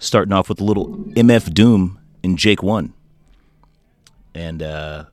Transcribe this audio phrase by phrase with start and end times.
[0.00, 2.94] Starting off with a little MF Doom in Jake One.
[4.34, 5.04] And uh,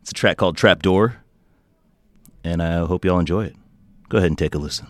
[0.00, 1.16] it's a track called Trapdoor.
[2.42, 3.56] And I hope y'all enjoy it.
[4.08, 4.88] Go ahead and take a listen.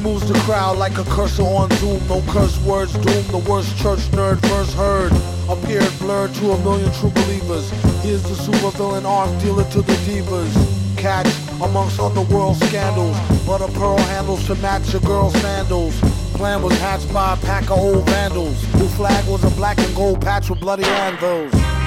[0.00, 2.06] Moves the crowd like a cursor on Zoom.
[2.08, 3.24] No curse words doom.
[3.28, 5.12] The worst church nerd first heard.
[5.48, 7.70] Appeared blurred to a million true believers.
[8.02, 10.52] He is the supervillain arms dealer to the divas.
[10.96, 11.28] Catch
[11.62, 13.16] amongst underworld scandals.
[13.46, 15.98] But a pearl handles to match a girl's sandals.
[16.34, 18.62] Plan was hatched by a pack of old vandals.
[18.72, 21.77] Whose flag was a black and gold patch with bloody anvils.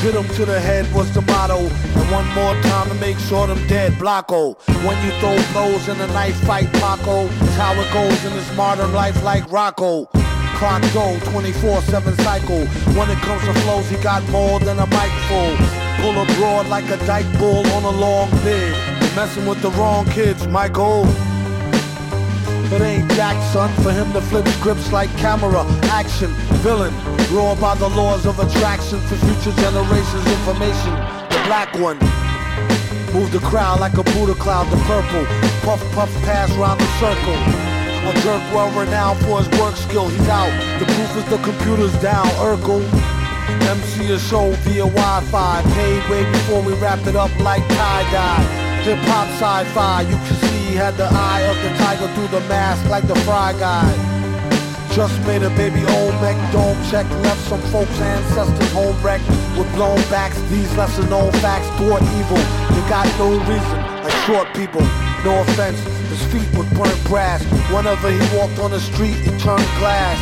[0.00, 1.58] Hit him to the head was the motto.
[1.58, 3.92] And one more time to make sure them dead.
[3.94, 4.56] Blocko.
[4.86, 7.26] When you throw blows in a knife fight, Paco.
[7.26, 10.06] It's how it goes in this modern life like Rocco.
[10.58, 12.66] Clock go, 24-7 cycle.
[12.96, 15.56] When it comes to flows, he got more than a mic full.
[16.00, 18.72] Pull abroad like a dyke bull on a long bid.
[19.16, 21.06] Messing with the wrong kids, Michael.
[22.70, 26.30] It ain't Jack, son, for him to flip scripts like camera, action,
[26.60, 26.92] villain.
[27.32, 30.92] Raw by the laws of attraction for future generations' information.
[31.32, 31.98] The black one.
[33.14, 35.24] Move the crowd like a Buddha cloud, the purple.
[35.64, 37.38] Puff, puff, pass round the circle.
[38.04, 40.52] A jerk well renowned for his work skill, he's out.
[40.78, 42.84] The proof is the computer's down, Urkel.
[43.64, 48.67] MC a show via Wi-Fi, paid way before we wrap it up like tie-dye.
[48.88, 52.40] Hip hop sci-fi, you can see he had the eye of the tiger through the
[52.48, 53.84] mask like the Fry Guy.
[54.96, 59.28] Just made a baby Olmec dome check, left some folks' ancestors home wrecked
[59.60, 60.40] with blown backs.
[60.48, 62.40] These lesser known facts toward evil.
[62.72, 64.80] They got no reason, like short people.
[65.20, 65.76] No offense,
[66.08, 67.44] his feet were burnt brass.
[67.68, 70.16] Whenever he walked on the street, he turned glass.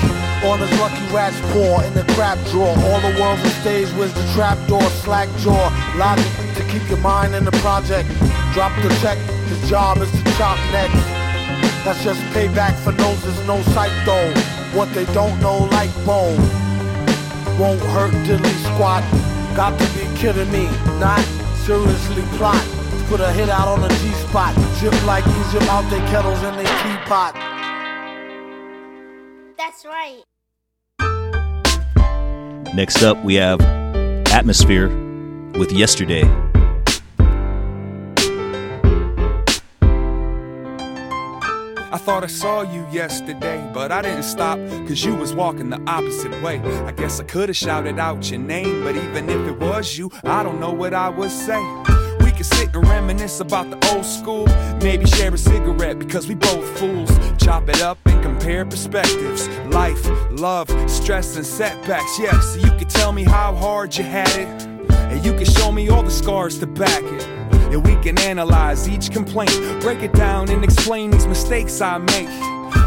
[0.46, 2.70] On his lucky rat's paw in the crap drawer.
[2.70, 5.66] All the world's a stage with the trap door, slack jaw.
[5.96, 8.08] Logic to keep your mind in the project.
[8.54, 10.94] Drop the check, his job is to chop necks.
[11.84, 14.32] That's just payback for noses, no sight though.
[14.78, 16.38] What they don't know, like bone.
[17.58, 19.02] Won't hurt diddly squat.
[19.56, 20.66] Got to be kidding me,
[21.00, 21.24] not
[21.64, 22.62] seriously plot.
[23.08, 24.54] Put a hit out on the G spot.
[24.78, 27.34] Jip like Egypt out their kettles and their teapot.
[29.56, 30.22] That's right.
[32.76, 33.62] Next up, we have
[34.32, 34.90] Atmosphere
[35.58, 36.24] with Yesterday.
[41.90, 45.80] I thought I saw you yesterday, but I didn't stop, cause you was walking the
[45.86, 46.60] opposite way.
[46.84, 50.42] I guess I could've shouted out your name, but even if it was you, I
[50.42, 51.58] don't know what I would say.
[52.20, 54.44] We could sit and reminisce about the old school,
[54.82, 57.08] maybe share a cigarette because we both fools.
[57.46, 59.46] Chop it up and compare perspectives.
[59.68, 62.18] Life, love, stress, and setbacks.
[62.18, 65.70] Yeah, so you can tell me how hard you had it, and you can show
[65.70, 67.24] me all the scars to back it.
[67.70, 72.28] And we can analyze each complaint, break it down, and explain these mistakes I make.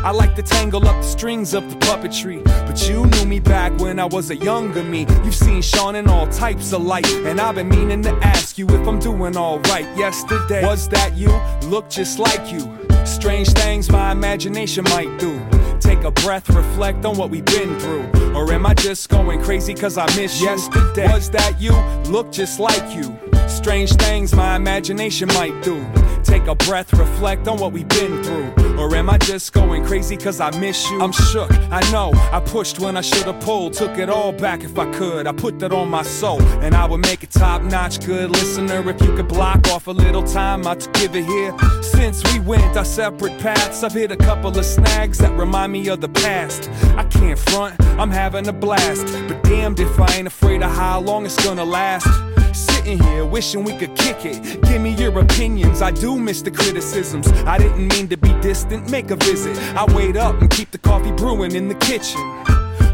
[0.04, 3.72] I like to tangle up the strings of the puppetry, but you knew me back
[3.80, 5.08] when I was a younger me.
[5.24, 8.68] You've seen Sean in all types of light, and I've been meaning to ask you
[8.68, 9.86] if I'm doing alright.
[9.98, 11.30] Yesterday, was that you?
[11.70, 12.89] Look just like you.
[13.10, 15.40] Strange things my imagination might do.
[15.80, 18.34] Take a breath, reflect on what we've been through.
[18.36, 20.48] Or am I just going crazy cause I miss you?
[20.48, 21.74] Yesterday, was that you?
[22.12, 23.18] Look just like you.
[23.48, 25.86] Strange things my imagination might do.
[26.24, 28.54] Take a breath, reflect on what we've been through.
[28.78, 31.02] Or am I just going crazy cause I miss you?
[31.02, 32.12] I'm shook, I know.
[32.32, 33.74] I pushed when I should've pulled.
[33.74, 35.28] Took it all back if I could.
[35.28, 36.42] I put that on my soul.
[36.62, 38.88] And I would make it top notch good listener.
[38.90, 41.54] If you could block off a little time, I'd give it here.
[41.82, 45.88] Since we went our separate paths, I've hit a couple of snags that remind me
[45.90, 46.70] of the past.
[46.98, 49.06] I can't front, I'm having a blast.
[49.28, 52.08] But damned if I ain't afraid of how long it's gonna last.
[52.54, 54.62] Sitting here wishing we could kick it.
[54.64, 55.82] Give me your opinions.
[55.82, 57.28] I do miss the criticisms.
[57.44, 58.90] I didn't mean to be distant.
[58.90, 59.58] Make a visit.
[59.76, 62.20] I wait up and keep the coffee brewing in the kitchen.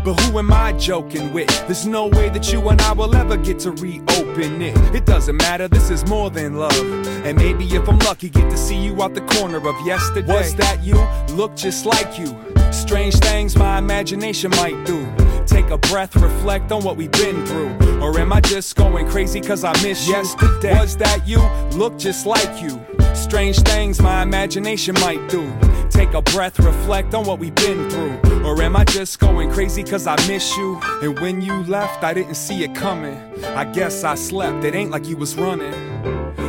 [0.05, 1.49] But who am I joking with?
[1.65, 4.77] There's no way that you and I will ever get to reopen it.
[4.93, 6.79] It doesn't matter, this is more than love.
[7.25, 10.31] And maybe if I'm lucky, get to see you out the corner of yesterday.
[10.31, 10.95] Was that you?
[11.35, 12.37] Look just like you.
[12.71, 15.11] Strange things my imagination might do.
[15.47, 17.99] Take a breath, reflect on what we've been through.
[17.99, 20.13] Or am I just going crazy cause I miss you?
[20.13, 20.79] Yesterday.
[20.79, 21.39] Was that you?
[21.75, 22.79] Look just like you.
[23.13, 25.51] Strange things my imagination might do.
[25.89, 28.43] Take a breath, reflect on what we've been through.
[28.45, 30.79] Or am I just going crazy cause I miss you?
[31.01, 33.17] And when you left, I didn't see it coming.
[33.55, 35.73] I guess I slept, it ain't like you was running.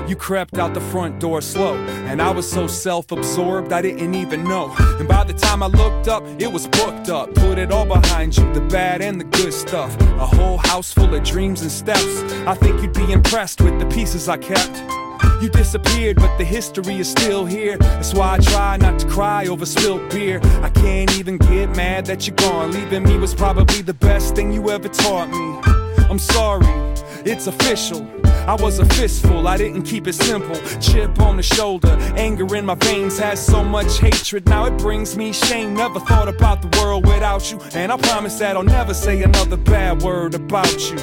[0.08, 1.75] You crept out the front door slow,
[2.06, 4.72] and I was so self absorbed I didn't even know.
[4.78, 7.34] And by the time I looked up, it was booked up.
[7.34, 10.00] Put it all behind you, the bad and the good stuff.
[10.00, 12.22] A whole house full of dreams and steps.
[12.46, 14.76] I think you'd be impressed with the pieces I kept.
[15.42, 17.76] You disappeared, but the history is still here.
[17.76, 20.40] That's why I try not to cry over spilled beer.
[20.62, 22.70] I can't even get mad that you're gone.
[22.70, 25.75] Leaving me was probably the best thing you ever taught me.
[26.08, 26.67] I'm sorry,
[27.25, 28.08] it's official.
[28.47, 30.55] I was a fistful, I didn't keep it simple.
[30.79, 34.47] Chip on the shoulder, anger in my veins has so much hatred.
[34.47, 35.75] Now it brings me shame.
[35.75, 37.61] Never thought about the world without you.
[37.75, 40.99] And I promise that I'll never say another bad word about you.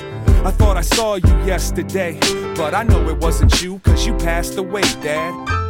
[0.46, 2.18] I thought I saw you yesterday,
[2.56, 5.63] but I know it wasn't you, cause you passed away, Dad.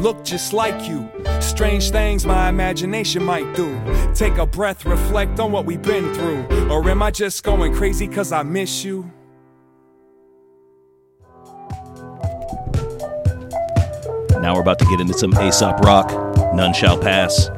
[0.00, 1.10] Look just like you.
[1.40, 3.78] Strange things my imagination might do.
[4.14, 6.70] Take a breath, reflect on what we've been through.
[6.70, 9.10] Or am I just going crazy cause I miss you?
[14.40, 16.08] Now we're about to get into some Aesop rock.
[16.54, 17.50] None shall pass.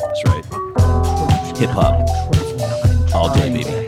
[0.00, 0.44] That's right.
[1.56, 3.14] Hip hop.
[3.14, 3.81] All day, baby.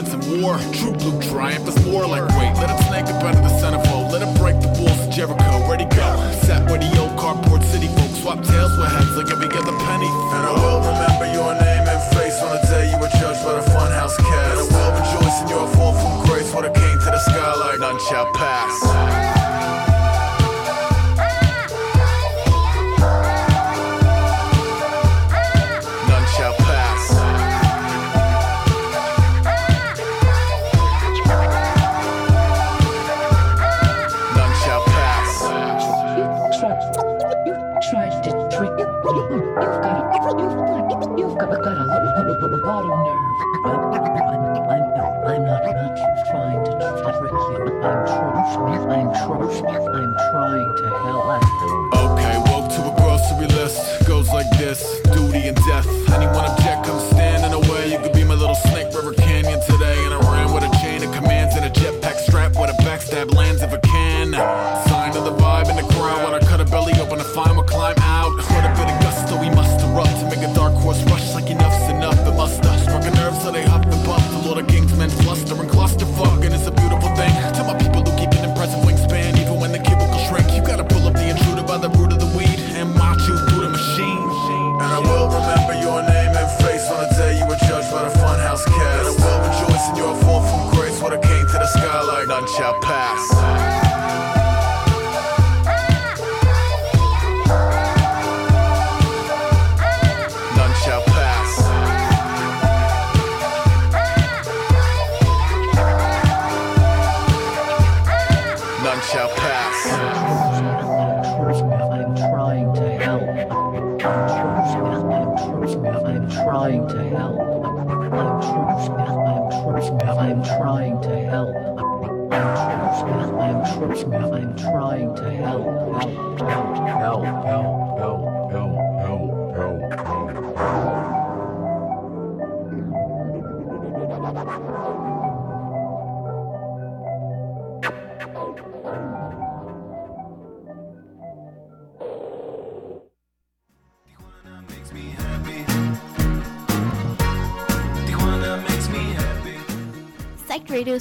[0.00, 0.58] Violence and war.
[0.72, 2.52] True blue triumph is more like wait.
[2.56, 4.12] Let it snake up out of the centerfold.
[4.12, 5.68] Let it break the walls of Jericho.
[5.68, 6.08] Ready go.
[6.42, 10.10] Sat where the old carport city folks swap tails with heads like every other penny.
[10.34, 13.60] And I will remember your name and face on the day you were judged by
[13.60, 14.70] the funhouse cast.
[14.70, 17.54] And I will rejoice in your fall from grace when it came to the sky
[17.54, 18.89] like None shall pass.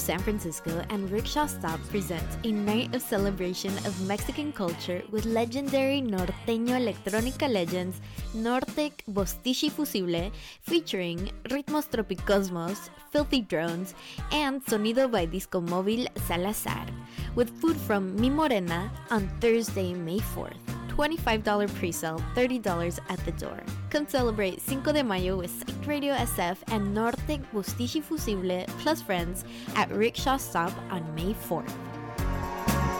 [0.09, 6.01] San Francisco and Rickshaw Stop present a night of celebration of Mexican culture with legendary
[6.01, 8.01] norteño electrónica legends
[8.33, 13.93] Nortec Bostichi Fusible featuring Ritmos Tropicosmos, Filthy Drones,
[14.31, 16.87] and Sonido by Disco Móvil Salazar,
[17.35, 20.78] with food from Mi Morena on Thursday, May 4th.
[20.99, 23.57] $25 pre-sale, $30 at the door.
[23.89, 29.45] Come celebrate Cinco de Mayo with Psych Radio SF and Nortec Bustichi Fusible plus friends
[29.77, 31.71] at Rickshaw Stop on May 4th.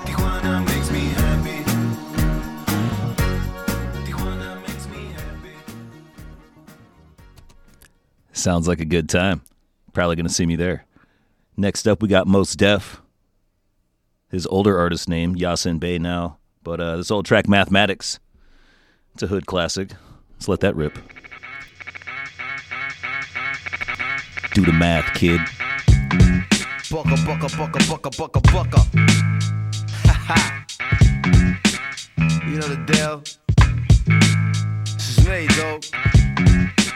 [0.05, 1.63] Tijuana makes me happy.
[4.05, 5.55] Tijuana makes me happy.
[8.31, 9.41] Sounds like a good time.
[9.91, 10.85] Probably going to see me there.
[11.57, 13.01] Next up, we got Mos Def.
[14.29, 16.38] His older artist name, Yasin Bey now.
[16.69, 18.19] But uh, this old track, Mathematics.
[19.15, 19.89] It's a hood classic.
[20.33, 20.99] Let's let that rip.
[24.53, 25.39] Do the math, kid.
[26.91, 28.81] Bucka, bucka, bucka, bucka, bucka, bucka.
[30.05, 30.65] Ha ha.
[32.47, 33.23] You know the deal.
[34.93, 35.79] This is me, though.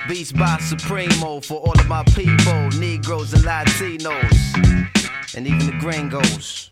[0.08, 6.70] Beats by Supremo for all of my people, Negroes and Latinos, and even the gringos.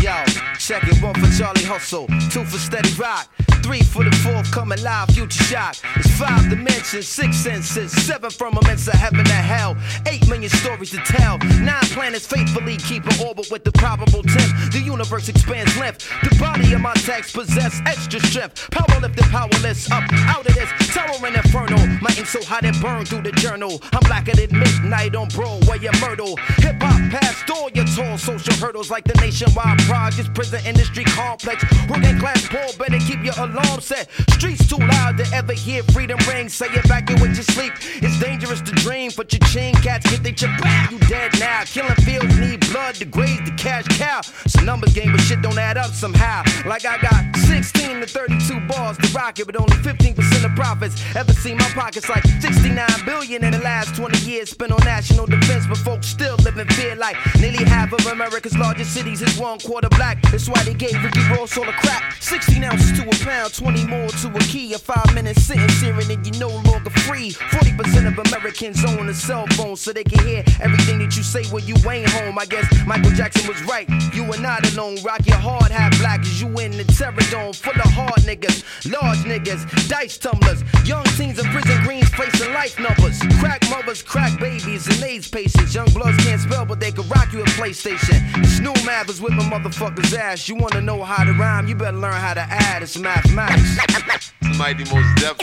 [0.00, 0.24] Yo,
[0.58, 3.28] check it, one for Charlie Hustle, two for Steady Rock,
[3.62, 5.76] three for the fourth coming live, future shock.
[5.96, 9.76] It's five dimensions, six senses, seven firmaments of heaven and hell,
[10.06, 14.72] eight million stories to tell, nine planets faithfully keep an orbit with the probable tenth.
[14.72, 19.90] The universe expands length, the body of my text possess extra strength, power lifted, powerless,
[19.90, 21.76] up out of this tower and inferno.
[22.00, 23.80] My ink so hot it burned through the journal.
[23.92, 26.36] I'm blacker than midnight on Broadway and Myrtle.
[26.58, 31.64] Hip hop past all your tall social hurdles like the nationwide projects, prison industry complex.
[31.88, 34.10] Working class poor, better keep your alarm set.
[34.30, 36.48] Streets too loud to ever hear freedom ring.
[36.48, 37.72] Say it back in with your sleep.
[38.02, 40.90] It's dangerous to dream, but your chin cats get they chip back.
[40.90, 41.62] You dead now.
[41.64, 44.20] Killing fields need blood to graze the cash cow.
[44.44, 46.42] It's a numbers game, but shit don't add up somehow.
[46.66, 51.02] Like I got 16 to 32 bars to rock it, but only 15% of profits.
[51.16, 55.26] Ever seen my pockets like 69 billion in the last 20 years spent on national
[55.26, 59.38] defense, but folks still live in fear like nearly half of America's largest cities is
[59.38, 60.20] one quarter black.
[60.30, 62.14] That's why they gave Ricky Ross all the crap.
[62.20, 64.72] 16 ounces to a pound, 20 more to a key.
[64.74, 67.30] A five minute sentence here and you're no longer free.
[67.30, 71.44] 40% of Americans own a cell phone so they can hear everything that you say
[71.46, 72.38] when you ain't home.
[72.38, 73.88] I guess Michael Jackson was right.
[74.12, 74.98] You are not alone.
[75.02, 77.52] Rock your hard hat black as you in the terror dome.
[77.52, 80.62] Full of hard niggas, large niggas, dice tumblers.
[80.84, 83.18] Young teens in prison greens facing life numbers.
[83.40, 85.74] Crack mothers, crack babies, and AIDS patients.
[85.74, 88.18] Young bloods can't spell, but they can rock you a PlayStation.
[88.42, 90.48] This new math is whipping motherfuckers' ass.
[90.48, 91.68] You wanna know how to rhyme?
[91.68, 92.82] You better learn how to add.
[92.82, 92.98] It's
[93.34, 94.32] mathematics.
[94.58, 95.36] Mighty Mos Def.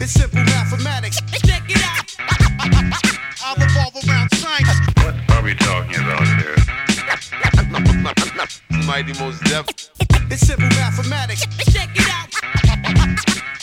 [0.00, 1.20] It's simple mathematics.
[1.46, 2.04] Check it out.
[3.44, 4.68] I revolve around science.
[4.98, 6.56] What are we talking about here?
[8.86, 9.66] Mighty Mos Def.
[10.30, 11.46] It's simple mathematics.
[11.72, 12.28] Check it out.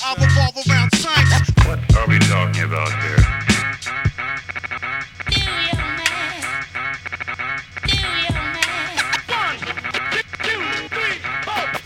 [0.02, 1.50] I revolve around science.
[1.66, 3.26] What are we talking about here?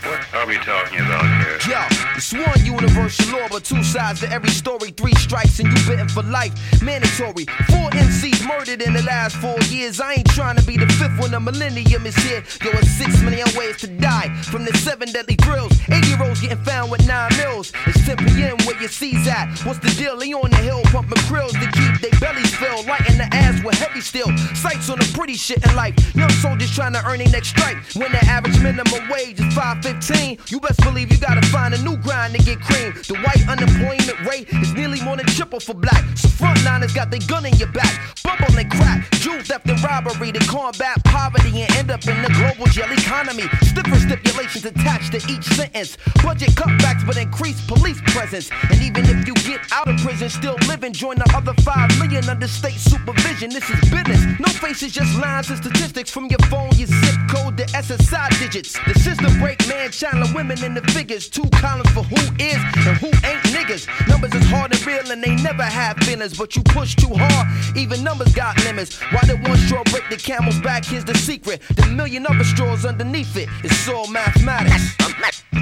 [0.02, 1.33] What are we talking about here?
[1.66, 4.90] Yo, it's one universal law, but two sides to every story.
[4.90, 6.52] Three strikes and you bitten for life.
[6.82, 7.46] Mandatory.
[7.68, 10.00] Four MCs murdered in the last four years.
[10.00, 12.42] I ain't trying to be the fifth when the millennium is here.
[12.62, 15.72] Yo, it's six million ways to die from the seven deadly thrills.
[15.88, 17.72] 80 year olds getting found with nine mils.
[17.86, 18.56] It's 10 p.m.
[18.64, 19.58] where your C's at.
[19.64, 20.16] What's the deal?
[20.16, 22.86] They on the hill pumping krills to keep their bellies filled.
[22.86, 24.30] Lighting the ass with heavy steel.
[24.54, 25.94] Sights on the pretty shit in life.
[26.14, 27.76] Young soldiers trying to earn their next strike.
[27.94, 31.96] When the average minimum wage is 515, you best believe you gotta find a new
[32.04, 32.92] grind to get cream.
[33.08, 36.04] The white unemployment rate is nearly more than triple for black.
[36.16, 38.14] So frontliners got their gun in your back.
[38.22, 42.28] Bubble and crack, jewel theft and robbery to combat poverty and end up in the
[42.28, 43.44] global jail economy.
[43.62, 45.96] Stiffer stipulations attached to each sentence.
[46.22, 48.50] Budget cutbacks but increased police presence.
[48.70, 52.28] And even if you get out of prison, still living, join the other 5 million
[52.28, 53.50] under state supervision.
[53.50, 54.20] This is business.
[54.38, 58.78] No faces, just lines and statistics from your phone, your zip code, the SSI digits.
[58.86, 61.28] The system break man, channeling women in the figures.
[61.28, 63.86] Two columns for who is and who ain't niggas.
[64.08, 67.46] Numbers is hard and real and they never have feelings, but you push too hard.
[67.76, 69.00] Even numbers got limits.
[69.12, 70.84] Why did one straw break the camel's back?
[70.84, 71.62] Here's the secret.
[71.76, 73.48] The million other straws underneath it.
[73.62, 74.96] It's all mathematics.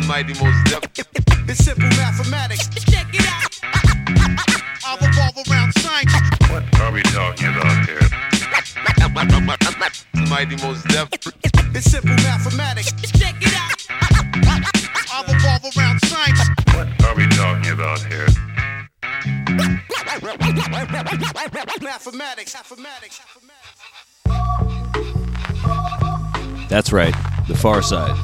[0.08, 0.82] Mighty Mos Def.
[1.48, 2.68] It's simple mathematics.
[2.90, 3.52] Check it out.
[4.84, 6.12] I revolve around science.
[6.50, 8.00] What are we talking about here?
[10.30, 11.08] Mighty Mos Def.
[11.74, 12.92] It's simple mathematics.
[13.12, 13.81] Check it out.
[15.14, 16.40] I revolve around science.
[16.74, 18.26] What are we talking about here?
[21.82, 22.54] Mathematics.
[22.54, 23.20] Mathematics.
[26.70, 27.14] That's right,
[27.46, 28.16] the Pharcyde.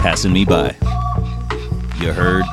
[0.00, 0.74] Passing me by.
[2.00, 2.44] You heard?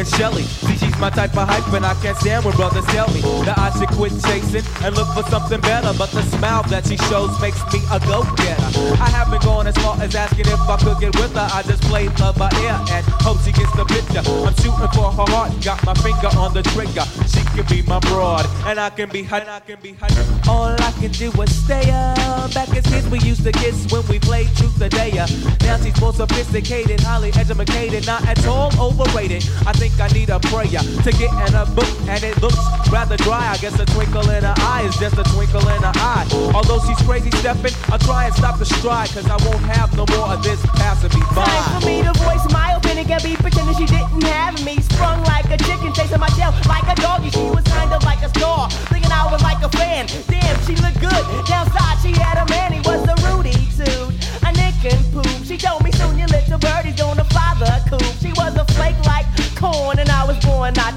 [0.00, 0.42] And Shelly.
[0.42, 3.58] See, she's my type of hype, and I can't stand when brothers tell me that
[3.58, 5.92] I should quit chasing and look for something better.
[5.96, 8.70] But the smile that she shows makes me a go-getter.
[8.96, 11.48] I haven't gone as far as asking if I could get with her.
[11.52, 14.24] I just play love by ear and hope she gets the picture.
[14.24, 17.04] I'm shooting for her heart, got my finger on the trigger.
[17.28, 19.20] She can be my broad, and I can be.
[19.30, 20.08] And I can be her.
[20.48, 22.54] All I can do is stay up.
[22.54, 25.26] Back as kids, we used to kiss when we played truth or dare.
[25.62, 29.44] Now she's more sophisticated, highly educated, not at all overrated.
[29.66, 32.58] I think I need a prayer to get in a book, and it looks
[32.90, 33.50] rather dry.
[33.50, 36.26] I guess a twinkle in her eye is just a twinkle in her eye.
[36.54, 40.04] Although she's crazy stepping, I'll try and stop the stride, cause I won't have no
[40.16, 41.44] more of this passing me by.
[41.44, 44.80] Time for me to voice my opinion, can be pretending she didn't have me.
[44.80, 47.30] Sprung like a chicken, chasing my tail like a doggy.
[47.30, 50.06] She was kind of like a star, thinking I was like a fan.
[50.28, 51.22] Damn, she looked good.
[51.46, 52.99] Downside, she had a man, he was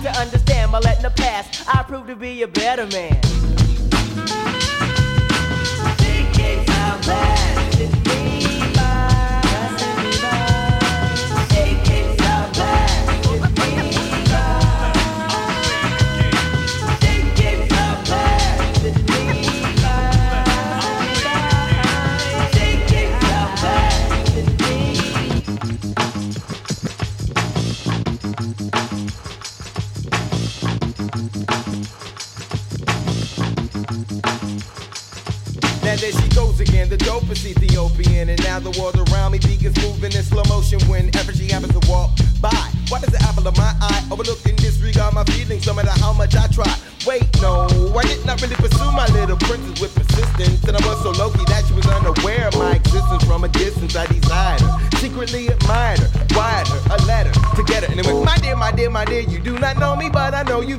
[0.04, 0.72] to understand.
[0.72, 3.20] But letting the past, I proved to be a better man.
[6.00, 8.63] She keeps so bad with me,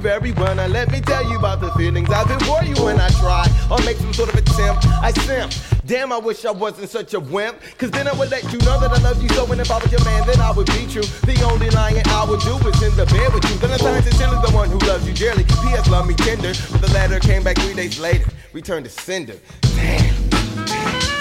[0.04, 0.54] well.
[0.54, 3.46] Now let me tell you about the feelings I've been for you when I try
[3.70, 4.86] or make some sort of attempt.
[4.86, 5.52] I simp.
[5.86, 7.60] Damn, I wish I wasn't such a wimp.
[7.78, 9.50] Cause then I would let you know that I love you so.
[9.50, 11.02] And if I was your man, then I would be true.
[11.24, 13.56] The only lying I would do is in the bed with you.
[13.56, 15.44] Then I turn sincerely the one who loves you dearly.
[15.44, 15.88] P.S.
[15.88, 16.52] Love me tender.
[16.70, 18.30] But the letter came back three days later.
[18.52, 19.38] Returned to sender.
[19.76, 21.13] Damn.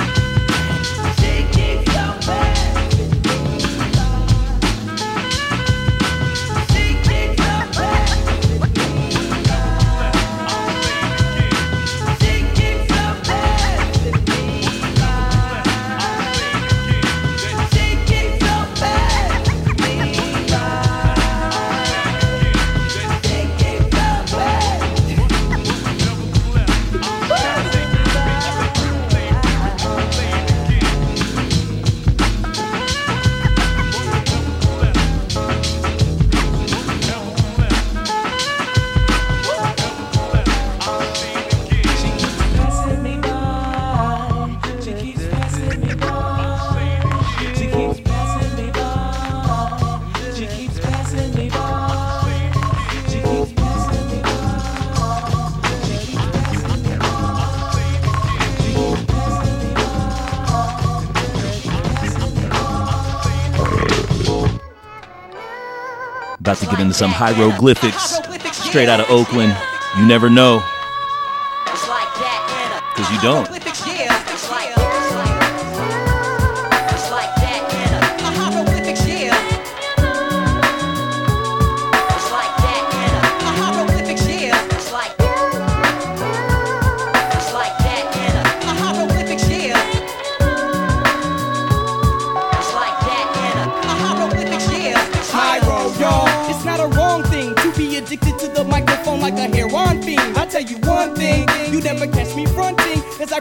[66.94, 68.18] Into some hieroglyphics.
[68.18, 69.56] Hieroglyphics, straight out of Oakland.
[69.98, 70.64] You never know,
[72.96, 73.63] because you don't.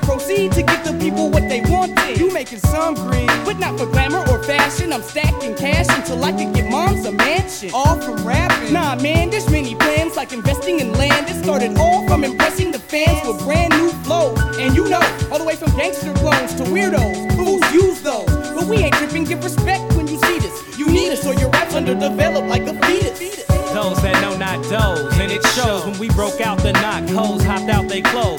[0.03, 2.19] Proceed to give the people what they wanted.
[2.19, 4.93] You making some green, but not for glamour or fashion.
[4.93, 7.71] I'm stacking cash until I can get moms a mansion.
[7.73, 8.73] All from rapping.
[8.73, 11.29] Nah, man, there's many plans like investing in land.
[11.29, 14.38] It started all from impressing the fans with brand new flows.
[14.59, 18.27] And you know, all the way from gangster clones to weirdos, fools use those.
[18.55, 20.79] But we ain't tripping, give respect when you see this.
[20.79, 23.47] You need us or your rap's underdeveloped like a fetus.
[23.73, 27.43] Those that know not those, and it shows when we broke out the knock, hoes
[27.43, 28.32] hopped out they clothes.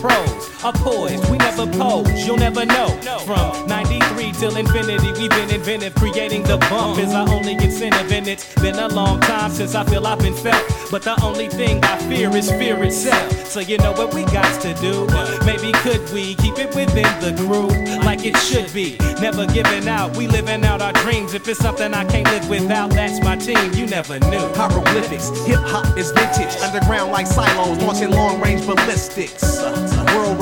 [0.00, 1.30] Pros are poised.
[1.30, 2.88] We never pose, you'll never know.
[3.24, 5.94] From 93 till infinity, we've been inventive.
[5.94, 9.84] Creating the bump is our only incentive, and it's been a long time since I
[9.84, 10.62] feel I've been felt.
[10.90, 13.46] But the only thing I fear is fear itself.
[13.46, 15.06] So you know what we got to do?
[15.44, 17.68] Maybe could we keep it within the crew
[18.04, 18.98] like it should be?
[19.20, 21.34] Never giving out, we living out our dreams.
[21.34, 23.72] If it's something I can't live without, that's my team.
[23.72, 24.46] You never knew.
[24.54, 26.54] Hieroglyphics, hip hop is vintage.
[26.62, 29.56] Underground like silos, launching long range ballistics.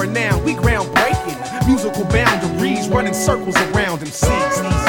[0.05, 1.67] World renowned, we groundbreaking.
[1.67, 4.85] Musical boundaries, running circles around MCs.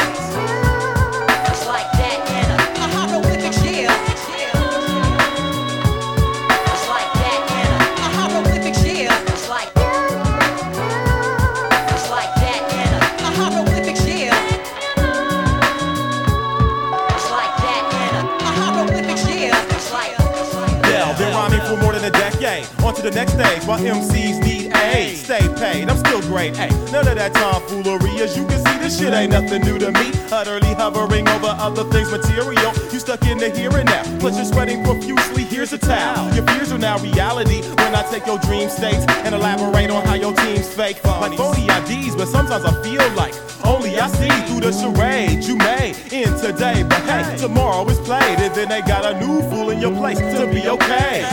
[20.84, 22.67] Yeah, been rhyming for more than a decade.
[22.84, 25.17] On to the next stage while MCs need aid.
[25.17, 26.55] Stay paid, I'm still great.
[26.55, 28.21] Hey, none of that tomfoolery.
[28.21, 30.11] As you can see, this shit ain't nothing new to me.
[30.31, 32.73] Utterly hovering over other things material.
[32.91, 34.03] You stuck in the here and now.
[34.19, 35.43] Plus you're sweating profusely.
[35.43, 36.33] Here's a towel.
[36.33, 40.15] Your fears are now reality when I take your dream states and elaborate on how
[40.15, 41.03] your team's fake.
[41.05, 43.33] Like phony IDs, but sometimes I feel like
[43.65, 46.83] only I see through the charade you made in today.
[46.83, 50.19] But hey, tomorrow is played, and then they got a new fool in your place
[50.19, 51.23] to be okay.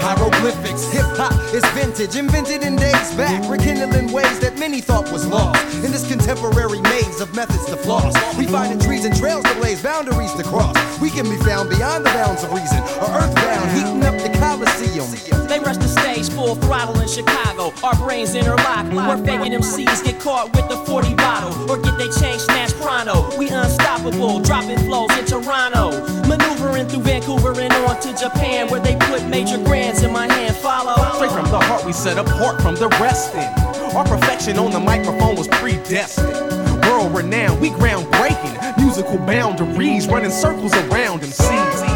[0.00, 0.55] Hieroglyphics,
[0.92, 5.62] hip hop is vintage, invented in days back, rekindling ways that many thought was lost.
[5.84, 9.54] In this contemporary maze of methods to floss, we find the trees and trails to
[9.56, 10.76] blaze, boundaries to cross.
[11.00, 15.10] We can be found beyond the bounds of reason, or earthbound, heating up the Coliseum.
[15.48, 17.72] They rush the stage full throttle in Chicago.
[17.82, 18.86] Our brains interlock.
[18.92, 23.36] Where faking MCs get caught with the 40 bottle or get they chain snatched pronto.
[23.38, 25.90] We unstoppable, dropping flows in Toronto.
[26.28, 30.56] Maneuvering through Vancouver and on to Japan where they put major grands in my hand.
[30.56, 30.94] Follow.
[31.16, 33.34] Straight from the heart, we set apart from the rest.
[33.34, 33.42] In.
[33.96, 36.32] Our perfection on the microphone was predestined.
[36.86, 38.76] World renowned, we groundbreaking.
[38.78, 41.95] Musical boundaries, running circles around MCs.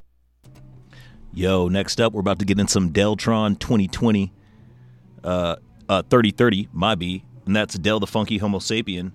[1.33, 4.33] Yo, next up, we're about to get in some Deltron 2020,
[5.23, 5.55] uh,
[5.87, 9.13] uh, 3030, my B, and that's Del the Funky Homosapien.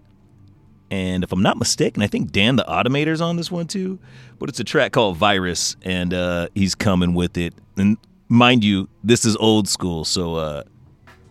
[0.90, 3.98] And if I'm not mistaken, I think Dan the Automator's on this one too.
[4.38, 7.52] But it's a track called Virus, and uh, he's coming with it.
[7.76, 7.98] And
[8.28, 10.62] mind you, this is old school, so uh,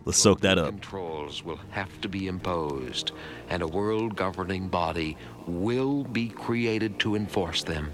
[0.03, 0.69] let's soak that up.
[0.69, 3.11] Controls will have to be imposed,
[3.49, 5.17] and a world governing body
[5.47, 7.91] will be created to enforce them.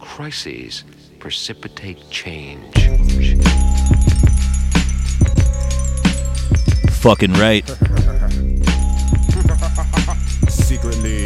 [0.00, 0.84] Crises
[1.18, 2.74] precipitate change.
[6.92, 7.64] Fucking right.
[10.68, 11.24] Secretly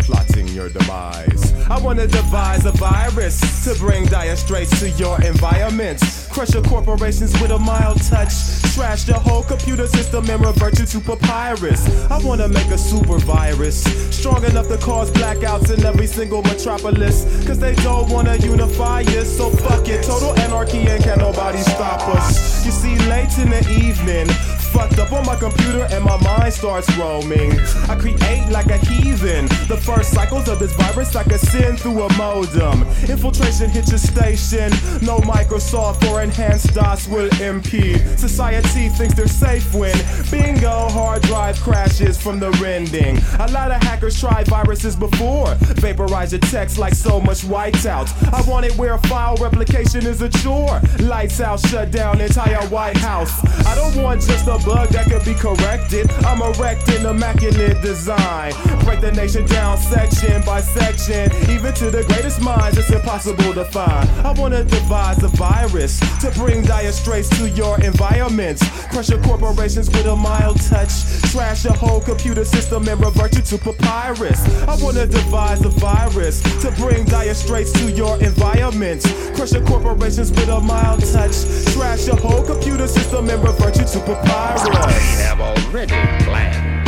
[0.00, 1.54] plotting your demise.
[1.70, 6.02] I wanna devise a virus to bring dire straits to your environment.
[6.30, 8.34] Crush your corporations with a mild touch.
[8.74, 11.88] Trash your whole computer system and revert you to papyrus.
[12.10, 13.82] I wanna make a super virus
[14.14, 17.24] strong enough to cause blackouts in every single metropolis.
[17.46, 20.04] Cause they don't wanna unify us, so fuck it.
[20.04, 22.66] Total anarchy and can nobody stop us.
[22.66, 24.28] You see, late in the evening,
[24.72, 27.52] fucked up on my computer and my mind starts roaming.
[27.88, 29.46] I create like a heathen.
[29.68, 32.82] The first cycles of this virus I can send through a modem.
[33.08, 34.70] Infiltration hit your station.
[35.02, 38.00] No Microsoft or enhanced DOS will impede.
[38.18, 39.96] Society thinks they're safe when
[40.30, 43.18] bingo hard drive crashes from the rending.
[43.38, 45.54] A lot of hackers tried viruses before.
[45.76, 48.08] Vaporize your text like so much whiteout.
[48.32, 50.80] I want it where file replication is a chore.
[51.00, 53.44] Lights out, shut down entire White House.
[53.66, 56.10] I don't want just a bug that could be corrected.
[56.24, 58.52] I'm erecting immaculate design.
[58.84, 61.30] Break the nation down section by section.
[61.50, 64.08] Even to the greatest minds, it's impossible to find.
[64.24, 68.62] I wanna devise a virus to bring dire straits to your environments.
[68.88, 71.01] Crush your corporations with a mild touch.
[71.32, 74.40] Trash your whole computer system and revert you to papyrus.
[74.68, 79.06] I wanna devise a virus to bring dire straits to your environments.
[79.34, 81.34] Crush your corporations with a mild touch.
[81.72, 84.62] Trash your whole computer system and revert you to papyrus.
[84.62, 86.86] I have already planned.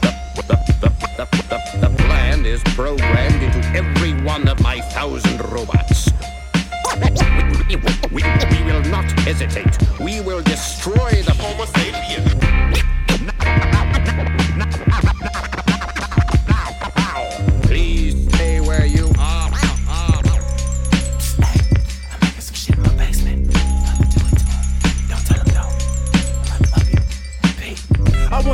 [0.00, 0.10] The,
[0.48, 6.10] the, the, the, the, plan is programmed into every one of my thousand robots.
[7.68, 9.78] We, we, we, will not hesitate.
[10.00, 12.49] We will destroy the Homo sapien.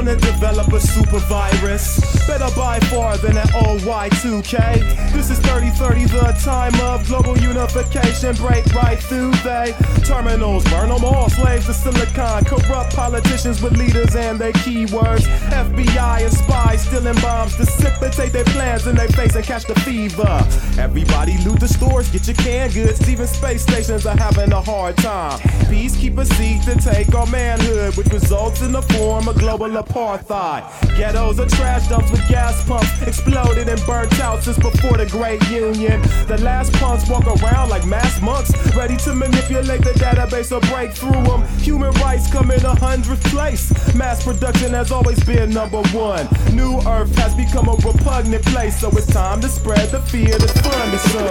[0.06, 2.15] Wanna develop a super virus.
[2.26, 5.12] Better by far than that old Y2K.
[5.12, 8.34] This is 3030, the time of global unification.
[8.34, 10.64] Break right through they terminals.
[10.64, 11.30] Burn them all.
[11.30, 12.44] Slaves to silicon.
[12.44, 15.22] Corrupt politicians with leaders and their keywords.
[15.50, 17.56] FBI and spies stealing bombs.
[17.56, 20.42] Dissipate their plans in their face and catch the fever.
[20.80, 23.08] Everybody loot the stores, get your canned goods.
[23.08, 25.38] Even space stations are having a hard time.
[25.70, 30.64] Peacekeepers seek to take our manhood, which results in the form of global apartheid.
[30.96, 35.42] Ghettos are trash dumps with gas pumps exploded and burnt out since before the Great
[35.48, 36.00] Union.
[36.26, 40.92] The last punks walk around like mass monks, ready to manipulate the database or break
[40.92, 41.46] through them.
[41.58, 43.72] Human rights come in a hundredth place.
[43.94, 46.26] Mass production has always been number one.
[46.54, 50.60] New Earth has become a repugnant place, so it's time to spread the fear that's
[50.60, 51.24] fun to some.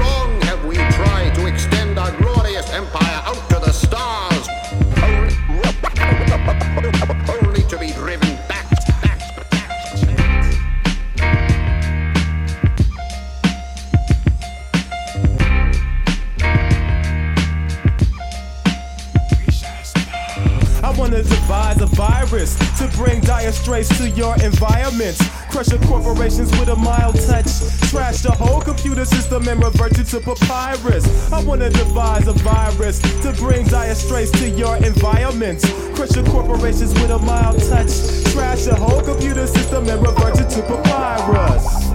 [0.00, 4.31] Long have we tried to extend our glorious empire out to the stars,
[23.02, 25.18] bring dire straits to your environments.
[25.50, 27.50] Crush your corporations with a mild touch.
[27.90, 31.32] Trash the whole computer system and revert you to papyrus.
[31.32, 35.64] I wanna devise a virus to bring dire straits to your environments.
[35.94, 37.92] Crush your corporations with a mild touch.
[38.32, 41.91] Trash the whole computer system and revert you to papyrus.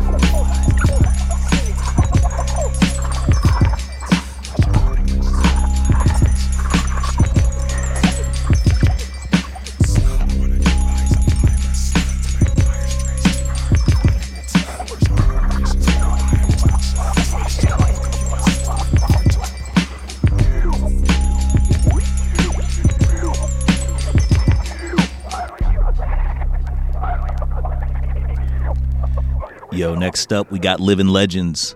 [29.77, 31.75] Yo, next up, we got Living Legends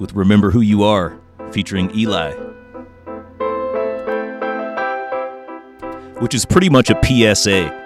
[0.00, 1.16] with Remember Who You Are
[1.52, 2.32] featuring Eligh.
[6.18, 7.85] Which is pretty much a PSA.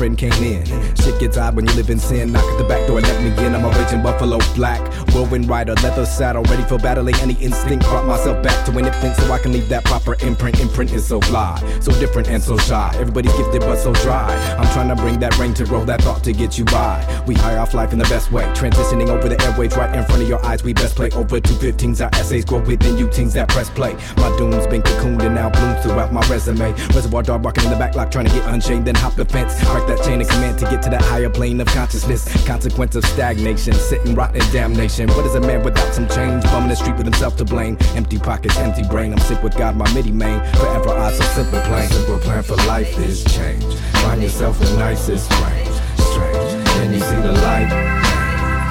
[0.00, 0.64] Friend came in.
[0.96, 2.32] Shit gets odd when you live in sin.
[2.32, 3.54] Knock at the back door, and let me in.
[3.54, 4.80] I'm a raging buffalo black.
[5.12, 7.84] Whirlwind rider, leather saddle, ready for battling any instinct.
[7.84, 10.58] Brought myself back to an infant so I can leave that proper imprint.
[10.58, 12.90] Imprint is so fly, so different and so shy.
[12.94, 14.32] Everybody's gifted but so dry.
[14.58, 16.96] I'm trying to bring that rain to roll that thought to get you by.
[17.26, 18.44] We high off life in the best way.
[18.54, 20.64] Transitioning over the airwaves right in front of your eyes.
[20.64, 22.00] We best play over 215s.
[22.02, 23.92] Our essays grow within you teens that press play.
[24.16, 26.72] My doom's been cocooned and now blooms throughout my resume.
[26.94, 29.62] Reservoir dog walking in the back like trying to get unchained, then hop the fence.
[29.70, 32.22] Break that chain of command to get to that higher plane of consciousness.
[32.46, 35.08] Consequence of stagnation, sitting rotten damnation.
[35.10, 36.44] What is a man without some change?
[36.44, 37.76] Bumming the street with himself to blame.
[37.96, 39.12] Empty pockets, empty brain.
[39.12, 40.40] I'm sick with God, my MIDI main.
[40.54, 41.88] Forever I so simple plain.
[41.88, 43.64] Simple plan for life is change.
[44.02, 45.74] Find yourself the nicest range.
[45.98, 46.66] Strange.
[46.68, 47.70] Can you see the light?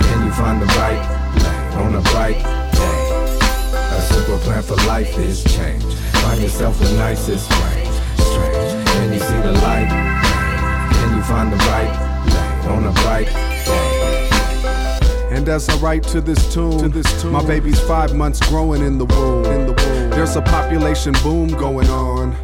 [0.01, 1.03] Can you find the right
[1.43, 2.39] lane on a bright
[2.79, 3.01] day?
[3.75, 5.83] A simple plan for life is change.
[6.23, 7.95] Find yourself the nicest range.
[8.17, 8.87] Strange.
[8.87, 10.08] Can you see the light?
[11.29, 13.27] Find the right lane on bright
[13.63, 14.29] day?
[15.29, 18.81] And as I write to this tune, to this tune, my baby's five months growing
[18.81, 19.45] in the womb.
[19.45, 20.09] In the womb.
[20.09, 22.35] There's a population boom going on.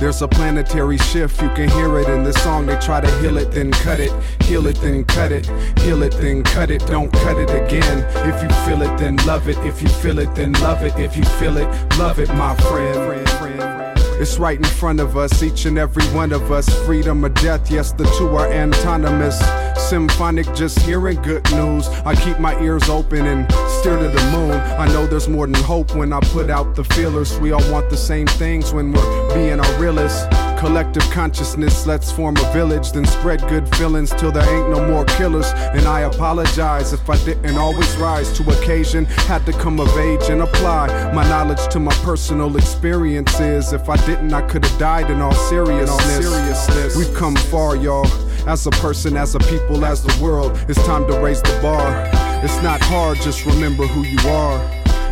[0.00, 2.66] There's a planetary shift, you can hear it in this song.
[2.66, 4.10] They try to heal it, then cut it.
[4.42, 5.46] Heal it, then cut it.
[5.78, 6.84] Heal it, then cut it.
[6.86, 8.04] Don't cut it again.
[8.28, 9.58] If you feel it, then love it.
[9.58, 10.98] If you feel it, then love it.
[10.98, 13.91] If you feel it, love it, my friend.
[14.22, 16.68] It's right in front of us, each and every one of us.
[16.86, 19.36] Freedom or death, yes, the two are antonymous.
[19.76, 21.88] Symphonic, just hearing good news.
[22.06, 24.52] I keep my ears open and steer to the moon.
[24.52, 27.36] I know there's more than hope when I put out the feelers.
[27.40, 30.28] We all want the same things when we're being our realest.
[30.62, 35.04] Collective consciousness, let's form a village, then spread good feelings till there ain't no more
[35.04, 35.46] killers.
[35.74, 39.06] And I apologize if I didn't always rise to occasion.
[39.26, 43.72] Had to come of age and apply my knowledge to my personal experiences.
[43.72, 46.96] If I didn't, I could have died in all seriousness.
[46.96, 48.06] We've come far, y'all.
[48.48, 52.08] As a person, as a people, as the world, it's time to raise the bar.
[52.44, 54.60] It's not hard, just remember who you are.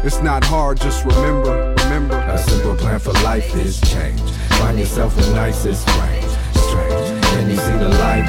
[0.04, 2.14] It's not hard, just remember, remember.
[2.16, 4.20] A simple plan for life is change.
[4.60, 6.30] Find yourself the nicest range.
[6.52, 7.24] Strange.
[7.32, 8.26] Can you see the light?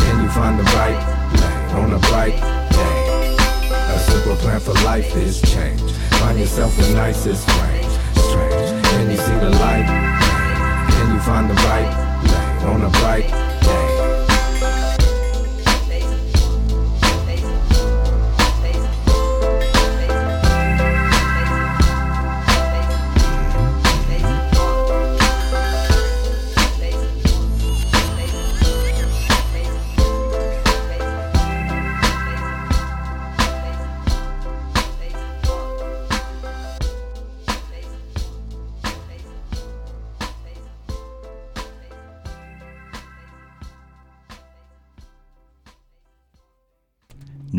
[0.00, 0.98] Can you find the right
[1.40, 2.36] lane on a bright
[2.70, 3.36] day?
[3.94, 5.80] A simple plan for life is change.
[6.18, 7.92] Find yourself the nicest range.
[8.26, 8.84] Strange.
[8.90, 9.86] Can you see the light?
[10.90, 11.90] Can you find the right
[12.24, 13.28] lane on a bright
[13.62, 13.99] day?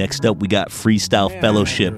[0.02, 1.94] Next up, we got Freestyle Fellowship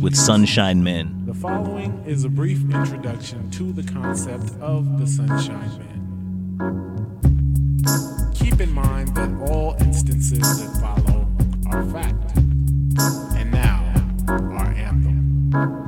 [0.00, 1.26] with Sunshine Men.
[1.26, 5.78] The following is a brief introduction to the concept of the Sunshine
[6.56, 7.20] Men.
[8.32, 11.28] Keep in mind that all instances that follow
[11.66, 12.34] are fact.
[13.36, 13.92] And now,
[14.26, 15.83] our anthem.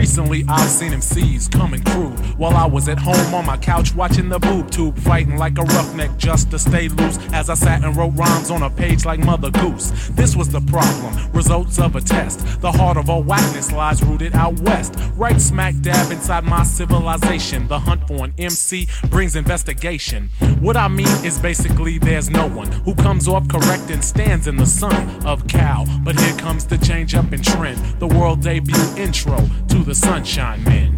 [0.00, 4.30] Recently, I've seen MCs coming crude while I was at home on my couch watching
[4.30, 7.94] the boob tube, fighting like a roughneck just to stay loose as I sat and
[7.94, 9.90] wrote rhymes on a page like Mother Goose.
[10.12, 12.62] This was the problem, results of a test.
[12.62, 17.68] The heart of all whackness lies rooted out west, right smack dab inside my civilization.
[17.68, 20.30] The hunt for an MC brings investigation.
[20.60, 24.56] What I mean is basically there's no one who comes off correct and stands in
[24.56, 25.84] the sun of Cal.
[26.04, 30.62] But here comes the change up in trend, the world debut intro to the Sunshine
[30.64, 30.94] Men.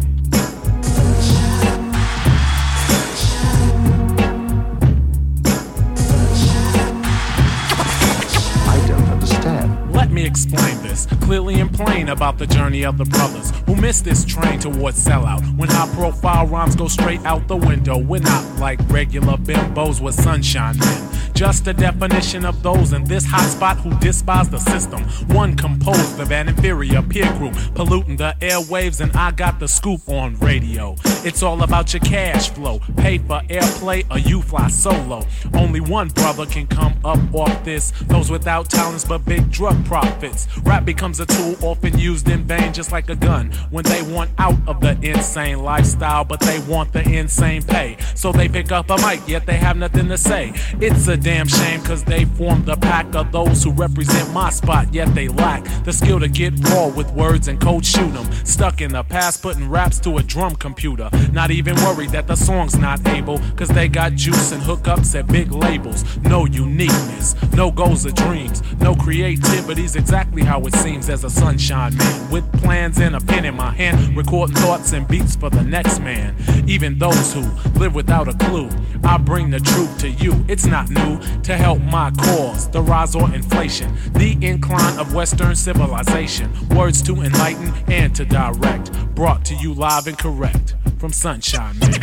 [8.65, 9.93] I don't understand.
[9.93, 14.05] Let me explain this clearly and plain about the journey of the brothers who missed
[14.05, 15.41] this train towards sellout.
[15.57, 20.15] When high profile rhymes go straight out the window, we're not like regular bimbos with
[20.15, 21.09] sunshine men.
[21.33, 25.01] Just a definition of those in this hot spot who despise the system.
[25.35, 30.07] One composed of an inferior peer group, polluting the airwaves, and I got the scoop
[30.07, 30.95] on radio.
[31.25, 35.25] It's all about your cash flow, pay for airplay, or you fly solo.
[35.53, 37.91] Only one brother can come up off this.
[38.03, 40.47] Those without talents but big drug profits.
[40.59, 43.51] Rap becomes a a tool often used in vain, just like a gun.
[43.71, 47.97] When they want out of the insane lifestyle, but they want the insane pay.
[48.15, 50.51] So they pick up a mic, yet they have nothing to say.
[50.81, 54.93] It's a damn shame, cause they form the pack of those who represent my spot,
[54.93, 58.29] yet they lack the skill to get raw with words and cold shoot 'em.
[58.45, 61.09] Stuck in the past, putting raps to a drum computer.
[61.31, 65.27] Not even worried that the song's not able, cause they got juice and hookups at
[65.27, 66.03] big labels.
[66.23, 71.95] No uniqueness, no goals or dreams, no creativity's exactly how it seems as a sunshine
[71.95, 72.29] man.
[72.31, 75.99] With plans and a pen in my hand, recording thoughts and beats for the next
[75.99, 76.35] man.
[76.67, 77.43] Even those who
[77.79, 78.69] live without a clue,
[79.05, 80.43] I bring the truth to you.
[80.49, 81.12] It's not new
[81.43, 86.51] to help my cause, the rise or inflation, the incline of Western civilization.
[86.69, 91.99] Words to enlighten and to direct, brought to you live and correct from Sunshine Man.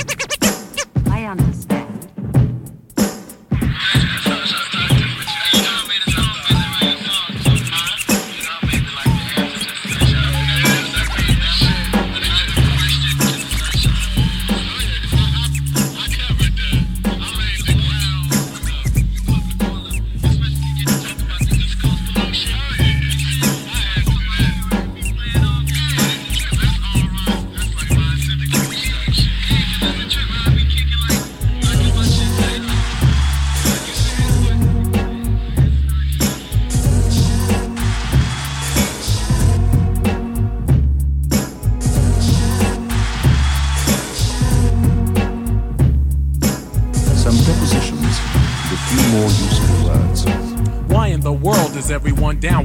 [1.07, 1.80] I understand.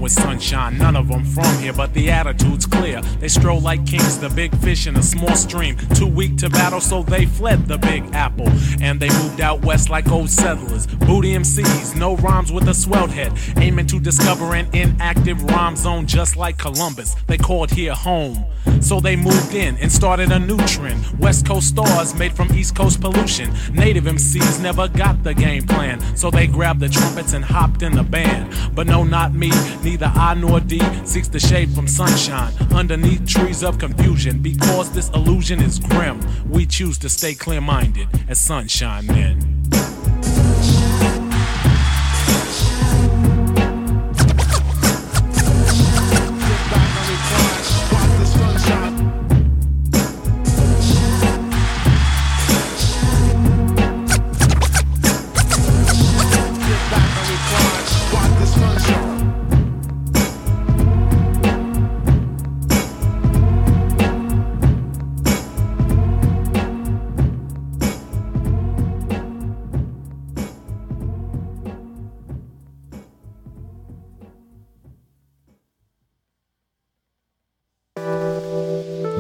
[0.06, 0.78] With sunshine?
[0.78, 3.02] None of them from here, but the attitude's clear.
[3.20, 5.78] They stroll like kings, the big fish in a small stream.
[5.96, 8.48] Too weak to battle, so they fled the big apple.
[8.82, 10.86] And they moved out west like old settlers.
[10.86, 13.34] Booty MCs, no rhymes with a swelled head.
[13.58, 17.16] Aiming to discover an inactive rhyme zone just like Columbus.
[17.26, 18.46] They called here home.
[18.82, 21.06] So they moved in and started a new trend.
[21.20, 23.54] West Coast stars made from East Coast pollution.
[23.74, 26.00] Native MCs never got the game plan.
[26.16, 28.54] So they grabbed the trumpets and hopped in the band.
[28.74, 29.50] But no, not me.
[29.84, 34.42] Neither I nor D seeks the shade from sunshine underneath trees of confusion.
[34.42, 36.20] Because this illusion is grim,
[36.50, 39.56] we choose to stay clear minded as sunshine men.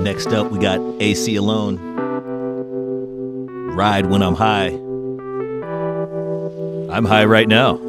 [0.06, 1.80] Next up, we got AC Alone.
[3.76, 4.68] Ride when I'm high.
[6.96, 7.85] I'm high right now.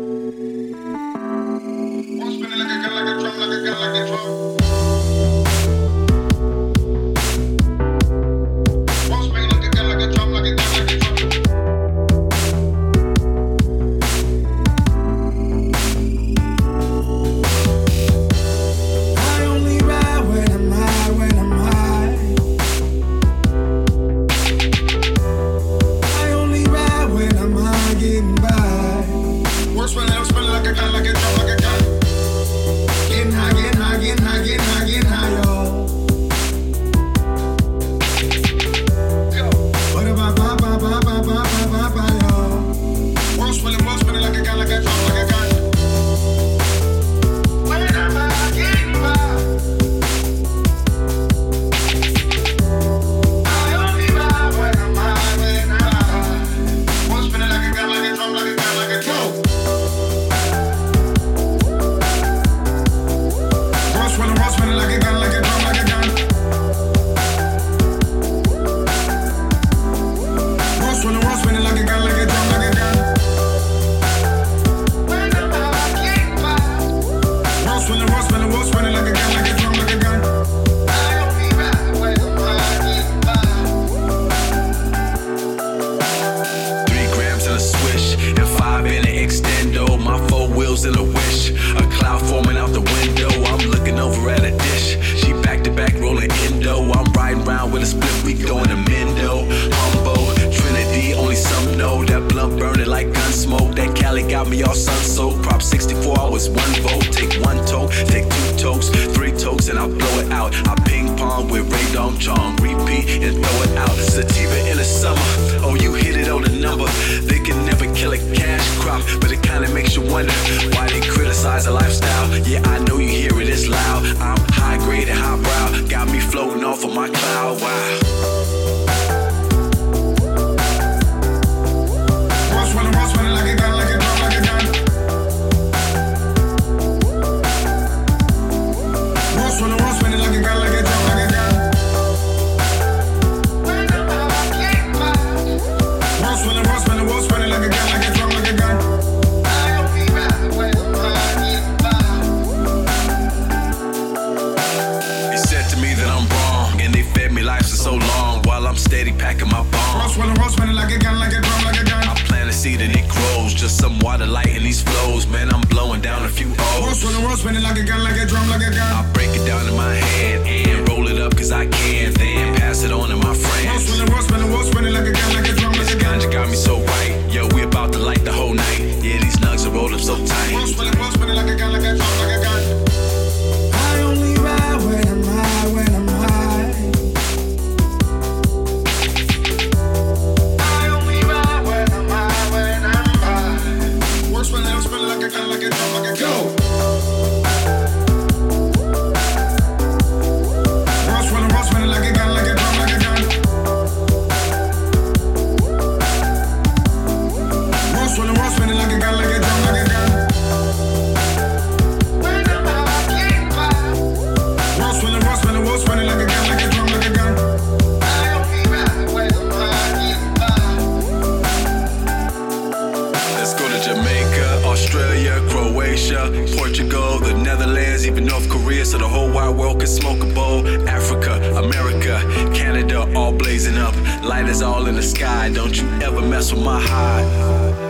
[233.26, 233.94] All blazing up.
[234.22, 235.50] Light is all in the sky.
[235.52, 237.85] Don't you ever mess with my high.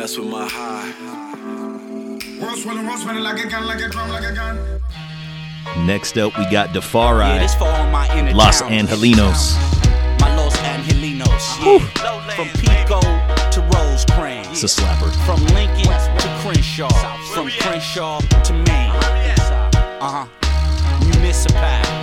[0.00, 0.88] Mess with my high.
[2.40, 4.56] Ross running, Ross running like a gun, like a drum, like a gun.
[5.86, 8.62] Next up, we got Defari, Yeah, this for all my inner Los.
[8.62, 9.56] Angelinos.
[10.20, 11.44] My Los Angelinos.
[11.60, 11.78] Yeah.
[12.34, 13.00] From Pico
[13.54, 14.62] to Rose Rosecrans.
[14.62, 15.10] It's a slapper.
[15.26, 15.92] From Lincoln
[16.22, 16.88] to Crenshaw.
[17.34, 18.92] From Crenshaw to Maine.
[20.00, 21.06] Uh huh.
[21.10, 21.99] Municipal.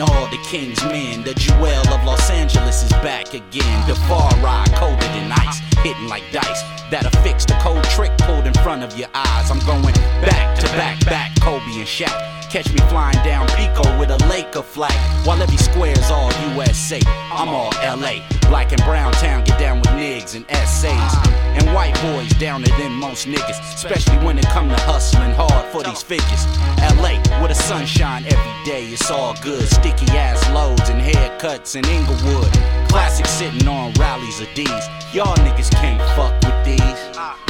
[0.00, 1.22] And all the king's men.
[1.24, 3.88] The jewel of Los Angeles is back again.
[3.88, 6.62] The far ride coated in ice, hitting like dice.
[6.90, 9.50] That'll fix the cold trick pulled in front of your eyes.
[9.50, 12.37] I'm going back to back, back, Kobe and Shaq.
[12.50, 14.96] Catch me flying down Pico with a Laker flag.
[15.26, 16.98] While every square's all USA,
[17.30, 18.26] I'm all LA.
[18.48, 21.12] Black and brown town get down with niggas and essays.
[21.36, 23.60] And white boys downer than most niggas.
[23.74, 26.46] Especially when it come to hustling hard for these figures.
[26.96, 29.68] LA, with the sunshine every day, it's all good.
[29.68, 32.50] Sticky ass loads and haircuts in Inglewood.
[32.88, 34.88] Classic sitting on rallies of these.
[35.12, 37.47] Y'all niggas can't fuck with these.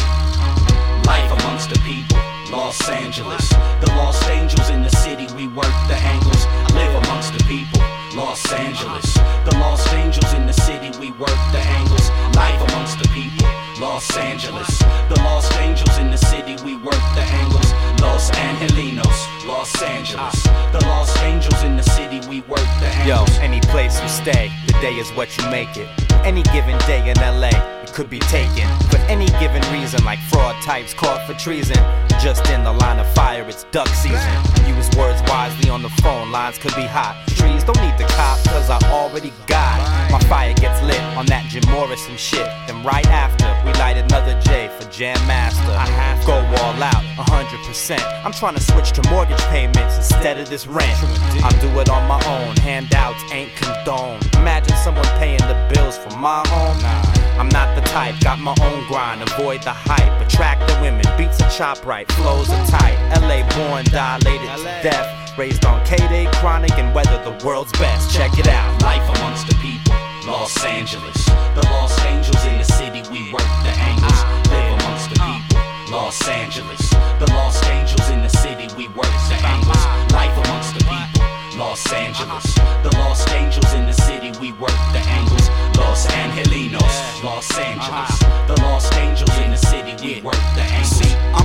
[2.69, 3.49] Los Angeles.
[3.81, 6.45] The Lost Angels in the city, we work the angles.
[6.75, 7.81] Live amongst the people,
[8.15, 9.15] Los Angeles.
[9.49, 12.11] The Lost Angels in the city, we work the angles.
[12.37, 13.49] Life amongst the people,
[13.81, 14.79] Los Angeles.
[15.09, 17.73] The Lost Angels in the city, we work the angles.
[18.01, 20.43] Los Angelinos, Los Angeles.
[20.73, 23.39] The Lost Angels in the city, we work the angles.
[23.39, 25.89] Yo, any place you stay, the day is what you make it.
[26.25, 27.51] Any given day in LA,
[27.83, 31.79] it could be taken for any given reason, like fraud types caught for treason.
[32.21, 34.33] Just in the line of fire, it's duck season.
[34.67, 37.15] Use words wisely on the phone, lines could be hot.
[37.29, 40.13] Trees don't need the cop, cause I already got it.
[40.13, 42.47] My fire gets lit on that Jim Morrison shit.
[42.67, 45.73] Then right after, we light another J for Jam Master.
[45.73, 48.01] I have to go all out, 100%.
[48.25, 50.97] I'm trying to switch to mortgage payments instead of this rent.
[51.45, 54.25] I do it on my own, handouts ain't condoned.
[54.37, 56.81] Imagine someone paying the bills for my home.
[57.39, 60.27] I'm not the type, got my own grind, avoid the hype.
[60.27, 62.97] Attract the women, beats are chop right, flows are tight.
[63.21, 65.39] LA born, dilated to death.
[65.39, 68.13] Raised on K-Day Chronic and weather the world's best.
[68.13, 68.83] Check it out.
[68.83, 69.95] Life amongst the people,
[70.29, 71.25] Los Angeles.
[71.55, 74.21] The Lost Angels in the city, we work the angles.
[74.53, 75.61] Live amongst the people,
[75.91, 76.91] Los Angeles.
[77.19, 79.83] The Lost Angels in the city, we work the angles.
[80.13, 81.25] Life amongst the people,
[81.57, 82.45] Los Angeles.
[82.85, 85.49] The Lost Angels in the city, we work the angles.
[85.79, 88.19] Los Angelinos, Los Angeles.
[88.49, 90.98] The Lost Angels in the city, we work the angles.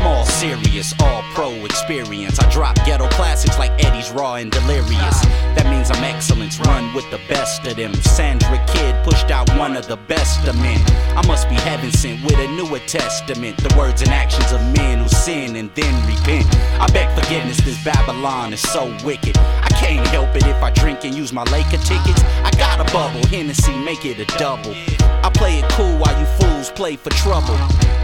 [0.04, 2.38] I'm all serious, all pro experience.
[2.38, 5.22] I drop ghetto classics like Eddie's Raw and Delirious.
[5.56, 7.94] That means I'm excellence, run with the best of them.
[8.04, 10.82] Sandra Kid pushed out one of the best of men.
[11.16, 13.56] I must be heaven sent with a newer testament.
[13.64, 16.54] The words and actions of men who sin and then repent.
[16.82, 19.38] I beg forgiveness, this Babylon is so wicked.
[19.38, 22.22] I can't help it if I drink and use my Laker tickets.
[22.44, 24.76] I got a bubble, Hennessy, make it a double.
[25.24, 27.56] I play it cool while you fools play for trouble.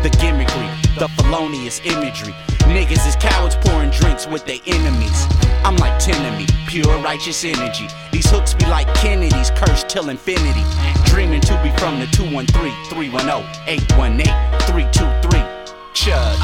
[0.03, 2.33] The gimmickry, the felonious imagery.
[2.71, 5.27] Niggas is cowards pouring drinks with their enemies.
[5.65, 7.87] I'm like Tenemy, pure righteous energy.
[8.13, 10.63] These hooks be like Kennedy's, cursed till infinity.
[11.03, 14.23] Dreaming to be from the 213 310 818
[14.63, 15.39] 323.
[15.91, 16.39] Chud.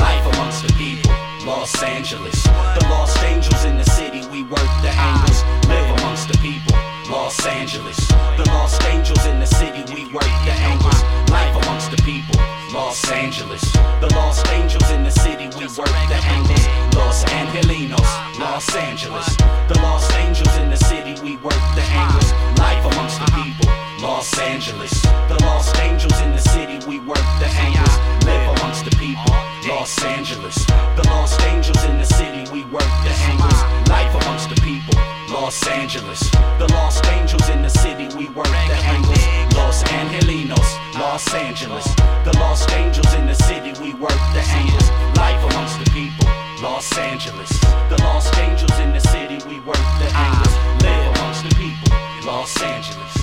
[0.00, 1.12] Life amongst the people.
[1.46, 2.42] Los Angeles.
[2.42, 5.44] The Lost Angels in the city, we work the angles.
[5.68, 6.79] Live amongst the people.
[7.10, 7.96] Los Angeles.
[8.36, 11.02] The Lost Angels in the city, we work the angles.
[11.28, 12.40] Life amongst the people.
[12.72, 13.60] Los Angeles.
[14.00, 16.64] The Lost Angels in the city, we work the angles.
[16.94, 19.36] Los Angelinos, Los Angeles.
[19.66, 22.32] The Lost Angels in the city, we work the angles.
[22.58, 23.89] Life amongst the people.
[24.00, 25.02] Los Angeles.
[25.28, 27.96] The Lost Angels in the city, we work the angles.
[28.24, 29.34] Live amongst the people.
[29.68, 30.64] Los Angeles.
[30.96, 33.60] The Lost Angels in the city, we work the angles.
[33.90, 34.96] Life amongst the people.
[35.28, 36.30] Los Angeles.
[36.56, 39.20] The Lost Angels in the city, we work the angles.
[39.54, 41.84] Los Angelinos, Los Angeles.
[42.24, 44.88] The Lost Angels in the city, we work the angles.
[45.16, 46.26] Life amongst the people.
[46.62, 47.50] Los Angeles.
[47.92, 50.54] The Lost Angels in the city, we work the angles.
[50.82, 51.92] Live amongst the people.
[52.24, 53.19] Los Angeles.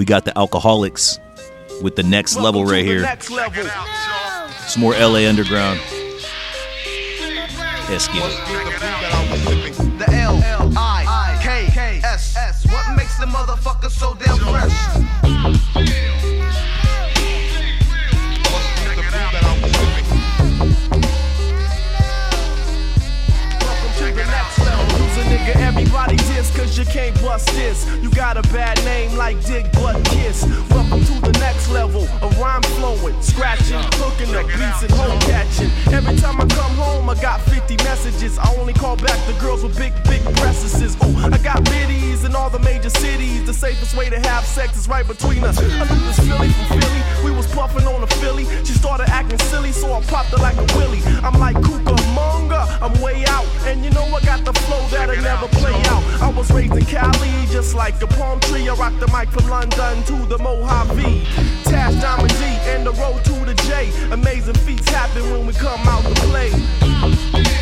[0.00, 1.18] We got the Alkaholiks
[1.82, 3.02] with the next level right here.
[3.02, 3.66] Next level.
[4.64, 5.78] It's more LA Underground.
[7.86, 8.38] Let's get it.
[9.98, 12.64] The L I K S S.
[12.72, 15.09] What makes the motherfucker so damn fresh?
[26.00, 27.86] Everybody diss cause you can't bust this.
[28.02, 30.44] You got a bad name like Dick Butt Kiss.
[30.70, 32.04] Welcome to the next level.
[32.22, 35.70] A rhyme flowing, scratching, hooking up beats and home catching.
[35.92, 38.38] Every time I come home, I got 50 messages.
[38.38, 40.96] I only call back the girls with big, big breasts.
[41.02, 43.44] Oh, I got biddies in all the major cities.
[43.44, 45.58] The safest way to have sex is right between us.
[45.58, 47.02] I knew this Philly from Philly.
[47.24, 48.44] We was puffing on a Philly.
[48.64, 51.00] She started acting silly, so I popped her like a willy.
[51.22, 53.46] I'm like Cucamonga, I'm way out.
[53.66, 55.89] And you know I got the flow that'll never play out.
[56.20, 58.68] I was raised in Cali, just like a palm tree.
[58.68, 61.26] I rocked the mic from London to the Mojave.
[61.64, 63.90] Tash Diamond D and the road to the J.
[64.12, 67.59] Amazing feats happen when we come out to play.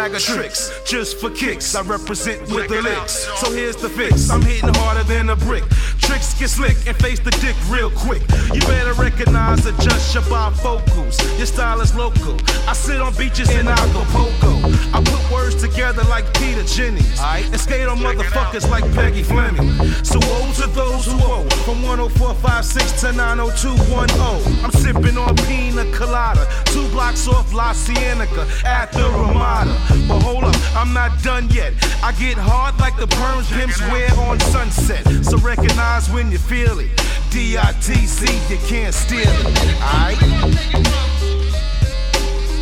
[0.00, 1.74] Bag of tricks, just for kicks.
[1.74, 3.28] I represent with the licks.
[3.38, 4.30] So here's the fix.
[4.30, 5.64] I'm hitting harder than a brick.
[5.98, 8.22] Tricks get slick and face the dick real quick.
[8.54, 11.20] You better recognize, adjust your bifocals.
[11.36, 12.36] Your style is local.
[12.66, 14.52] I sit on beaches in Acapulco.
[14.96, 17.20] I put words together like Peter Jennings.
[17.20, 19.70] And skate on motherfuckers like Peggy Fleming.
[20.02, 21.48] So woe to those who owe.
[21.66, 24.64] From 10456 to 90210.
[24.64, 26.48] I'm sipping on pina colada.
[26.66, 29.76] Two blocks off La Cienega at the Ramada.
[30.08, 31.74] But hold up, I'm not done yet.
[32.02, 35.06] I get hard like the perms pimps wear on sunset.
[35.24, 36.90] So recognize when you feel it.
[37.30, 39.46] D-I-T-C, you can't steal it.
[39.80, 40.18] Alright?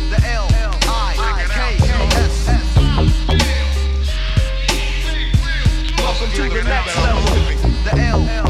[0.09, 0.47] The L
[0.87, 1.77] I K
[2.17, 2.75] S S.
[5.97, 7.23] Welcome to the next level.
[7.83, 8.48] The L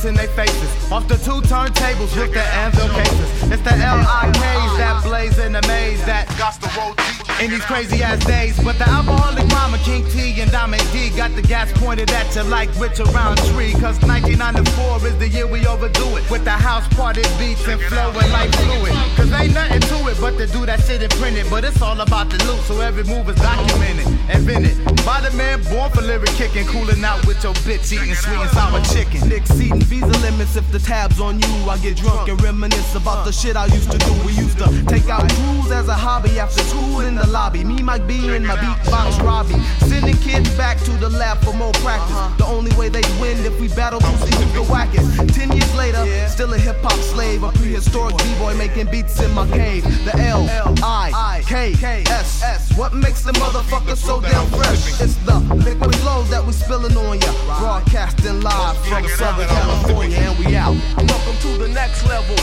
[0.00, 0.92] places in their faces.
[0.92, 3.52] Off the two turntables with the anvil cases.
[3.52, 8.02] It's the L-I-Ks that blaze in the maze that got the road in these crazy
[8.02, 8.56] ass days.
[8.62, 12.42] But the alcoholic mama, King T and Diamond D got the gas pointed at you
[12.44, 13.72] like Richard Roundtree.
[13.72, 16.30] Cause 1994 is the year we overdo it.
[16.30, 18.92] With the house party beats and flowing like fluid.
[19.16, 21.80] Cause ain't nothing to it but to do that shit and print it, but it's
[21.80, 24.76] all about the loot, so every move is documented, invented.
[25.04, 28.50] By the man born for lyric kicking, cooling out with your bitch eating sweet and
[28.50, 29.32] sour chicken.
[29.32, 31.48] Exceeding visa limits if the tab's on you.
[31.70, 34.12] I get drunk and reminisce about the shit I used to do.
[34.26, 37.64] We used to take out cruise as a hobby after school in the lobby.
[37.64, 39.60] Me, Mike B, and my beatbox Robbie.
[39.88, 42.16] Sending kids back to the lab for more practice.
[42.16, 42.36] Uh-huh.
[42.36, 44.20] The only way they win if we battle who's
[44.52, 45.34] the wackest.
[45.34, 49.46] Ten years later, still a hip hop slave, a prehistoric b-boy making beats in my
[49.48, 49.84] cave.
[50.04, 50.46] The L
[50.82, 51.74] I K
[52.08, 52.76] S S.
[52.76, 55.00] What makes the motherfucker so damn fresh?
[55.00, 57.32] It's the liquid flow that we spilling on ya.
[57.58, 60.74] Broadcasting live from Southern California, and we out.
[60.96, 62.36] Welcome to the next level.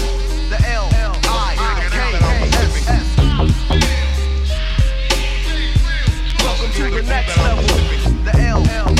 [0.49, 1.16] The L
[6.77, 7.63] to the next level.
[8.23, 8.96] The L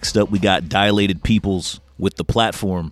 [0.00, 2.90] next up we got Dilated Peoples with the platform.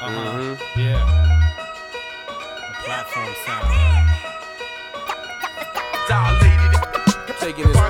[0.00, 0.56] Uh-huh.
[0.76, 1.06] Yeah.
[2.68, 3.68] The platform sound.
[7.38, 7.81] Taking this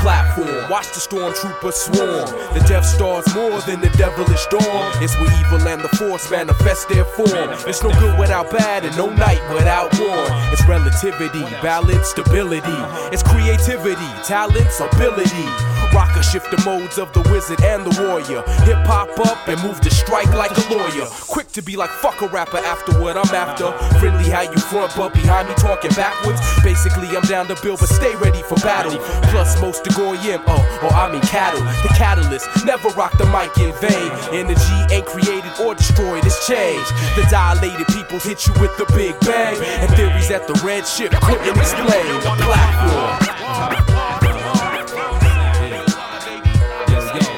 [0.00, 0.68] platform.
[0.70, 2.26] Watch the stormtroopers swarm.
[2.54, 4.92] The Death Star's more than the devilish dawn.
[5.02, 7.50] It's where evil and the Force manifest their form.
[7.68, 10.24] It's no good without bad and no night without war.
[10.52, 12.80] It's relativity, balance, stability.
[13.12, 15.48] It's creativity, talents, ability.
[15.92, 18.42] Rocker shift the modes of the wizard and the warrior.
[18.62, 21.06] Hip hop up and move to strike like a lawyer.
[21.26, 23.72] Quick to be like fuck a rapper after what I'm after.
[23.98, 26.40] Friendly how you front, but behind me talking backwards.
[26.62, 28.98] Basically, I'm down to build, but stay ready for battle.
[29.30, 31.60] Plus, most to goyim, oh, or I mean cattle.
[31.82, 34.10] The catalyst never rock the mic in vain.
[34.32, 36.90] Energy ain't created or destroyed, it's changed.
[37.16, 39.56] The dilated people hit you with the big bang.
[39.80, 42.06] And theories that the red ship couldn't explain.
[42.20, 43.40] The platform.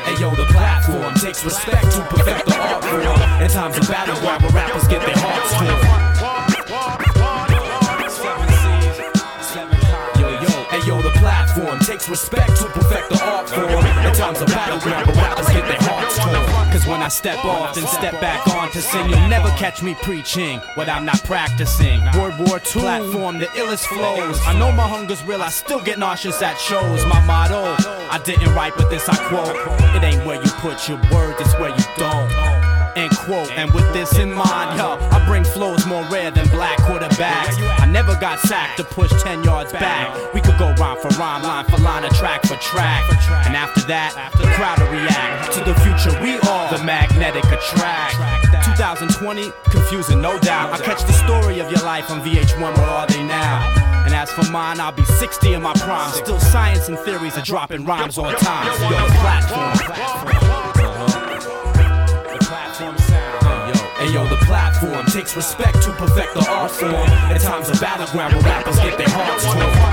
[0.04, 3.42] Hey yo, the platform takes respect to perfect the art form.
[3.42, 5.81] In times of battle, where rappers get their hearts torn.
[12.02, 13.86] Takes respect to perfect the art form.
[14.06, 16.72] In times of battleground, where rappers get their hearts torn.
[16.72, 19.94] Cause when I step off and step back on to sing, you'll never catch me
[20.02, 22.00] preaching what I'm not practicing.
[22.14, 24.40] World War II platform, the illest flows.
[24.46, 27.04] I know my hunger's real, I still get nauseous at shows.
[27.06, 27.76] My motto,
[28.10, 29.56] I didn't write, but this I quote.
[29.96, 32.31] It ain't where you put your words, it's where you don't.
[32.94, 33.50] End quote.
[33.52, 37.56] And with this in mind, yo, I bring flows more rare than black quarterbacks.
[37.80, 40.34] I never got sacked to push 10 yards back.
[40.34, 43.02] We could go rhyme for rhyme, line for line, a track for track.
[43.46, 48.16] And after that, the crowd will react to the future we are, the magnetic attract.
[48.76, 50.72] 2020, confusing, no doubt.
[50.72, 53.92] I catch the story of your life on VH1, where are they now?
[54.04, 56.12] And as for mine, I'll be 60 in my prime.
[56.12, 58.66] Still, science and theories are dropping rhymes on time.
[58.82, 60.71] Yo, the platform.
[64.02, 66.92] Hey yo, the platform takes respect to perfect the art form.
[66.92, 69.91] At times of battleground where rappers get their hearts torn.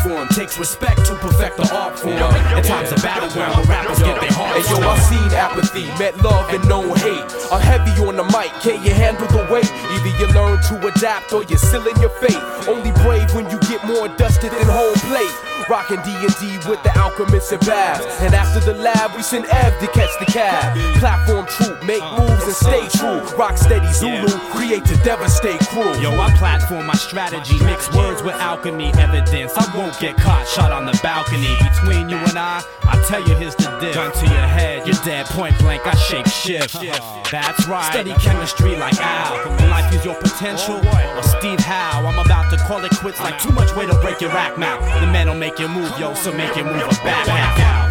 [0.00, 2.14] Platform takes respect to perfect the art form.
[2.14, 6.16] In times of battleground where rappers get their hearts Hey yo, I seen apathy, met
[6.22, 7.20] love and no hate.
[7.52, 9.68] I'm heavy on the mic, can you handle the weight?
[9.68, 12.40] Either you learn to adapt or you're sealing your fate.
[12.66, 15.50] Only brave when you get more dusted than whole plate.
[15.68, 18.02] Rockin' D&D with the alchemists and Babu.
[18.24, 20.76] And after the lab, we send Ev to catch the cab.
[20.98, 23.20] Platform troop, make moves and stay true.
[23.36, 25.94] Rock steady Zulu, create to devastate crew.
[26.00, 29.52] Yo, I platform my strategy, mix words with alchemy evidence.
[29.56, 31.56] I won't won't get caught, shot on the balcony.
[31.58, 33.94] Between you and I, I tell you here's the diff.
[33.94, 36.74] Gun to your head, you're dead point blank, I shake shift.
[37.30, 39.50] That's right, study chemistry like Al.
[39.68, 40.80] Life use your potential?
[40.82, 43.94] Oh, or Steve Howe, I'm about to call it quits like too much way to
[44.00, 44.80] break your rack mouth.
[45.00, 47.90] The man don't make you move, yo, so make you move a back out.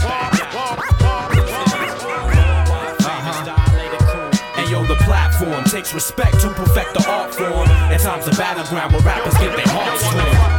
[4.58, 7.68] And yo, the platform takes respect to perfect the art form.
[7.92, 10.59] At times, the battleground where rappers get their hearts torn.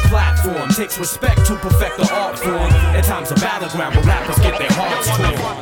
[0.00, 2.70] The platform takes respect to perfect the art form.
[2.94, 5.58] At times, a battleground where rappers get their hearts torn.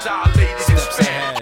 [0.00, 1.33] Celebration.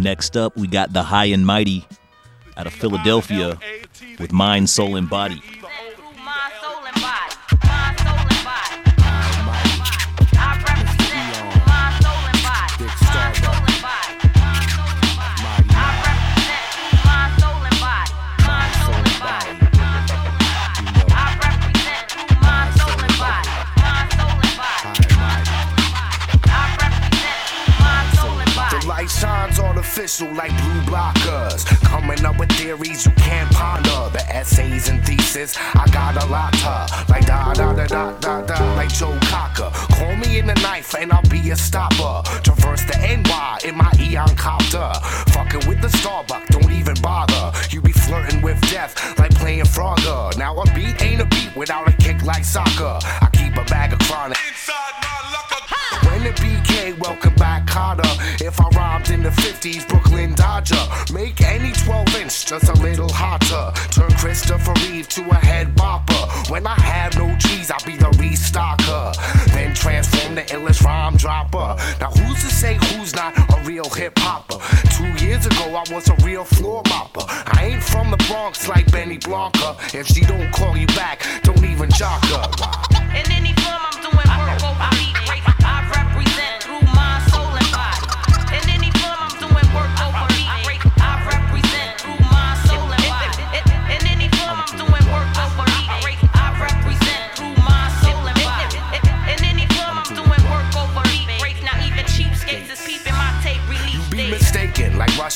[0.00, 1.86] Next up, we got the High and Mighty
[2.56, 3.58] out of Philadelphia
[4.18, 5.42] with Mind, Soul, and Body.
[30.26, 31.64] Like blue blockers.
[31.84, 34.10] Coming up with theories you can't ponder.
[34.12, 36.52] The essays and thesis, I got a lot.
[37.08, 39.70] Like da da da da da da, like Joe Cocker.
[39.94, 42.22] Call me in the knife and I'll be a stopper.
[42.42, 44.92] Traverse the NY in my Eon copter.
[45.32, 47.52] Fucking with the Starbuck, don't even bother.
[47.70, 50.36] You be flirting with death like playing Frogger.
[50.36, 52.98] Now a beat ain't a beat without a kick like soccer.
[53.04, 54.38] I keep a bag of chronic.
[54.68, 55.09] Welcome
[58.00, 58.44] Carter.
[58.44, 60.82] If I rhymed in the 50s, Brooklyn Dodger.
[61.12, 63.72] Make any 12 inch just a little hotter.
[63.90, 66.50] Turn Christopher Reeve to a head bopper.
[66.50, 69.14] When I have no trees, I'll be the restocker.
[69.52, 71.76] Then transform the illest rhyme dropper.
[72.00, 74.58] Now who's to say who's not a real hip hopper?
[74.96, 77.24] Two years ago, I was a real floor mopper.
[77.28, 79.76] I ain't from the Bronx like Benny Blanco.
[79.92, 82.89] If she don't call you back, don't even jock her.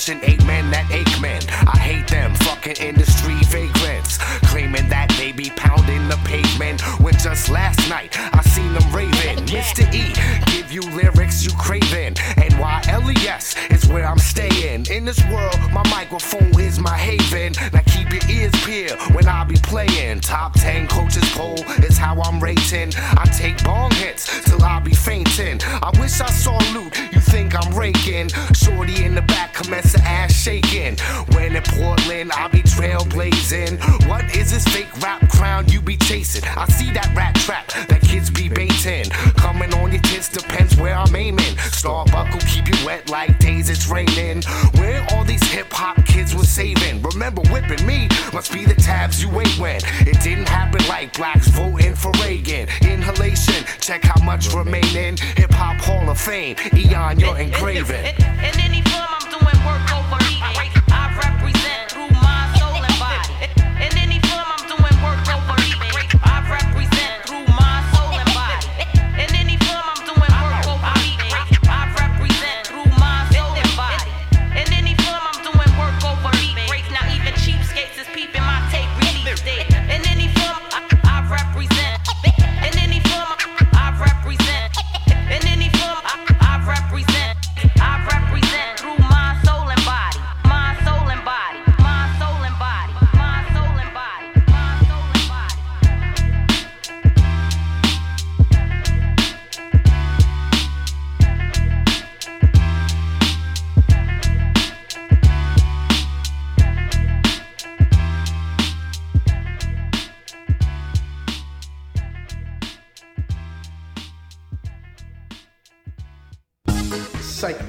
[0.06, 1.40] Russian eight men that ache men.
[1.66, 6.82] I hate them fucking industry vagrants, claiming that they be pounding the pavement.
[7.00, 9.46] When just last night I seen them raving.
[9.46, 9.88] Mr.
[9.94, 12.14] E, you lyrics you craving.
[12.14, 14.86] NYLES is where I'm staying.
[14.86, 17.52] In this world, my microphone is my haven.
[17.72, 20.20] Now keep your ears peeled when I be playing.
[20.20, 22.92] Top 10 coaches poll is how I'm rating.
[22.96, 25.60] I take bong hits till I be fainting.
[25.62, 28.30] I wish I saw loot, you think I'm raking.
[28.52, 30.96] Shorty in the back, commence to ass shaking.
[31.34, 34.08] When in Portland, I be trailblazing.
[34.08, 36.42] What is this fake rap crown you be chasing?
[36.44, 39.04] I see that rat trap that kids be baiting.
[39.36, 40.28] Coming on your tits
[40.64, 41.56] depends where I'm aiming.
[41.72, 44.42] Starbuck will keep you wet like days it's raining.
[44.74, 47.02] Where all these hip hop kids was saving?
[47.02, 48.08] Remember whipping me?
[48.32, 49.80] Must be the tabs you ate when.
[50.00, 52.68] It didn't happen like blacks voting for Reagan.
[52.82, 55.16] Inhalation, check how much remaining.
[55.36, 58.04] Hip hop Hall of Fame, Eon, you're engraving.
[58.18, 59.23] In any form, I'm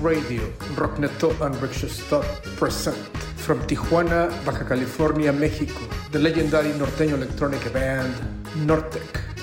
[0.06, 0.44] Radio,
[0.76, 2.26] Rockneto and Rickshaw Stop
[2.58, 2.96] present
[3.38, 5.80] from Tijuana, Baja California, Mexico,
[6.12, 8.14] the legendary norteño electronic band
[8.68, 9.02] Nortec,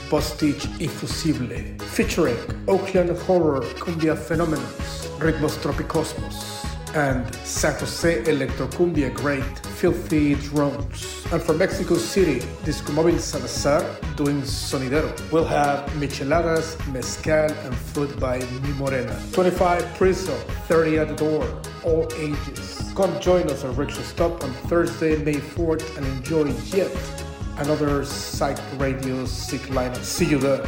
[0.09, 2.37] Postage y Fusible, featuring
[2.69, 6.52] Oakland Horror Cumbia Phenomenons, Ritmos Tropicosmos,
[6.95, 11.27] and San Jose Electrocumbia great Filthy Drones.
[11.33, 13.83] And from Mexico City, Disco Móvil Salazar
[14.17, 15.11] doing Sonidero.
[15.33, 19.19] We'll have micheladas, mezcal, and food by Mi Morena.
[19.33, 20.37] 25 Priso,
[20.69, 22.93] 30 at the door, all ages.
[22.95, 26.95] Come join us at Rickshaw Stop on Thursday, May 4th, and enjoy yet
[27.57, 30.03] another Psych Radio Sick lineup.
[30.05, 30.67] See you there.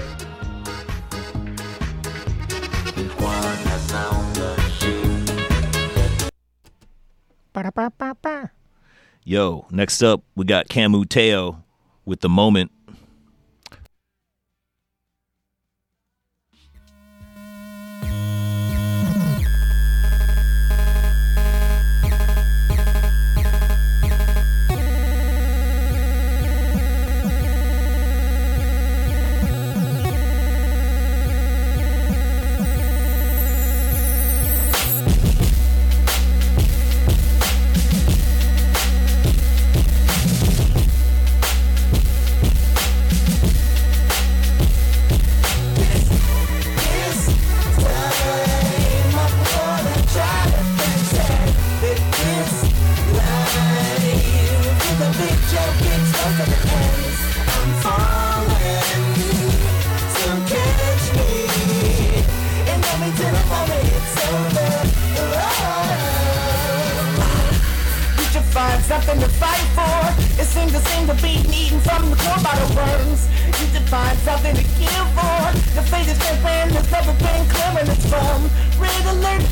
[9.25, 11.63] Yo, next up, we got Camu Tao
[12.05, 12.71] with The Moment.
[71.05, 73.29] Seems to seem to be from the core the worms.
[73.75, 75.53] You find something to kill for.
[75.77, 78.49] The fate is open, there's never been clearance from.
[78.81, 79.45] Red alert,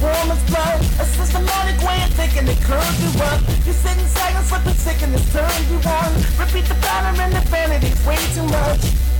[0.00, 0.80] warm as blood.
[1.00, 3.40] A systematic way of thinking that curls you up.
[3.66, 6.10] You sit in silence, slipping sick and this turn you on.
[6.40, 9.15] Repeat the pattern and the vanity's way too much.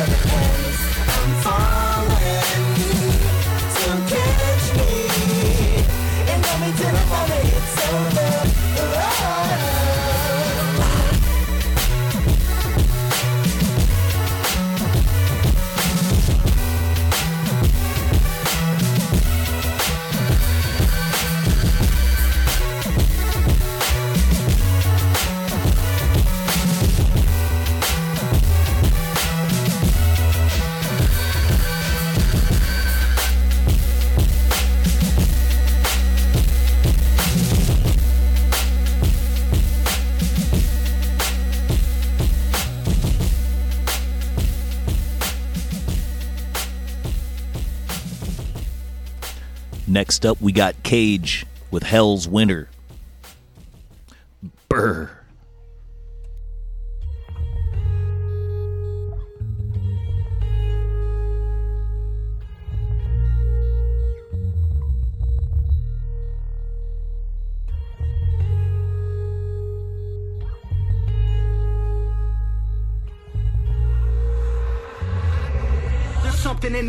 [0.00, 0.79] for the twins.
[49.90, 52.68] Next up, we got Cage with Hell's Winter.
[54.68, 55.10] Brr.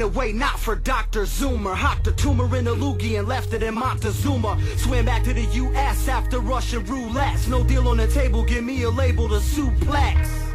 [0.01, 1.23] In the way, not for Dr.
[1.23, 1.75] Zoomer.
[1.75, 4.57] Hopped a tumor in a loogie and left it in Montezuma.
[4.77, 7.47] Swam back to the US after Russian roulette.
[7.47, 10.50] No deal on the table, give me a label to suplex.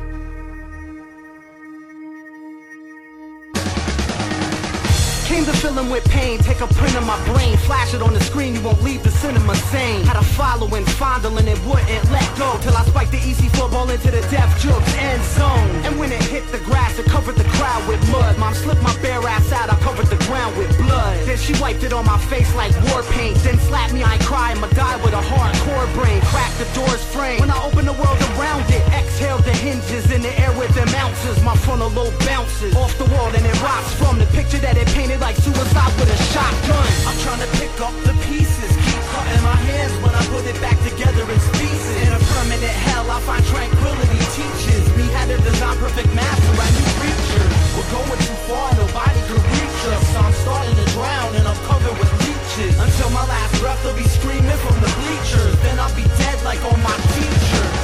[5.37, 8.15] Came to fill him with pain, take a print of my brain, flash it on
[8.15, 10.03] the screen, you won't leave the cinema sane.
[10.07, 12.57] Had a following, fondling it, wouldn't let go.
[12.63, 15.69] Till I spiked the easy football into the death jokes end zone.
[15.85, 18.39] And when it hit the grass, it covered the crowd with mud.
[18.39, 21.15] Mom slipped my bare ass out, I covered the ground with blood.
[21.27, 23.37] Then she wiped it on my face like war paint.
[23.45, 26.19] Then slapped me, I cry, I'ma die with a hardcore brain.
[26.33, 27.41] Cracked the door's frame.
[27.41, 30.89] When I opened the world around it, exhaled the hinges in the air with them
[30.97, 31.37] ounces.
[31.45, 34.89] My frontal lobe bounces off the wall and it rocks from the picture that it
[34.97, 36.87] painted like suicide with a shotgun.
[37.03, 40.55] I'm trying to pick up the pieces, keep cutting my hands when I put it
[40.63, 41.99] back together in pieces.
[42.07, 46.53] In a permanent hell, I find tranquility teaches me how to design perfect master.
[46.55, 47.51] I new creatures.
[47.75, 50.03] We're going too far, nobody can reach us.
[50.15, 52.79] So I'm starting to drown and I'm covered with leeches.
[52.79, 55.59] Until my last breath will be screaming from the bleachers.
[55.67, 57.76] Then I'll be dead like all my teachers.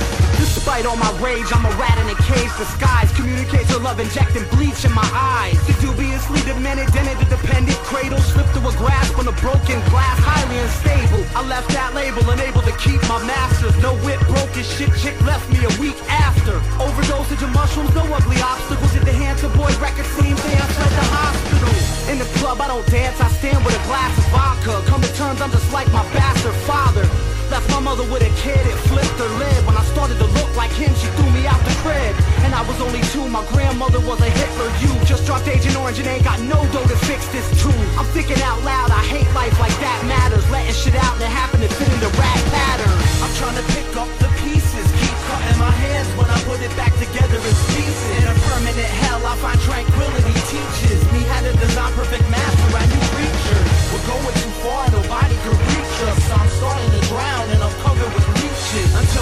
[0.62, 1.50] Despite all my rage.
[1.50, 3.18] I'm a rat in a cage disguised.
[3.18, 5.58] Communicate to love, injecting bleach in my eyes.
[5.66, 8.22] The dubiously demented, dented, dependent cradle.
[8.22, 11.26] Slipped through a grasp on a broken glass, highly unstable.
[11.34, 13.74] I left that label, unable to keep my masters.
[13.82, 16.54] No whip, broken shit, chick left me a week after.
[16.78, 18.94] Overdosage of mushrooms, no ugly obstacles.
[18.94, 21.74] At the hands of boy record scene, dance like the hospital.
[22.06, 24.78] In the club, I don't dance, I stand with a glass of vodka.
[24.86, 27.02] Come to terms, I'm just like my bastard father.
[27.50, 29.66] Left my mother with a kid, it flipped her lid.
[29.66, 32.14] When I started to look like him, she threw me out the crib.
[32.44, 34.68] And I was only two, my grandmother was a Hitler.
[34.82, 37.74] You just dropped Agent Orange and ain't got no dough to fix this too.
[37.96, 40.44] I'm thinking out loud, I hate life like that matters.
[40.50, 42.96] Letting shit out and it happened to fit in the rat pattern.
[43.22, 46.72] I'm trying to pick up the pieces, keep cutting my hands when I put it
[46.76, 48.12] back together in pieces.
[48.20, 52.68] In a permanent hell, I find tranquility teaches me how to design perfect master.
[52.76, 53.68] I new creatures.
[53.94, 56.18] We're going too far, nobody can reach us.
[56.28, 57.91] So I'm starting to drown and I'm covered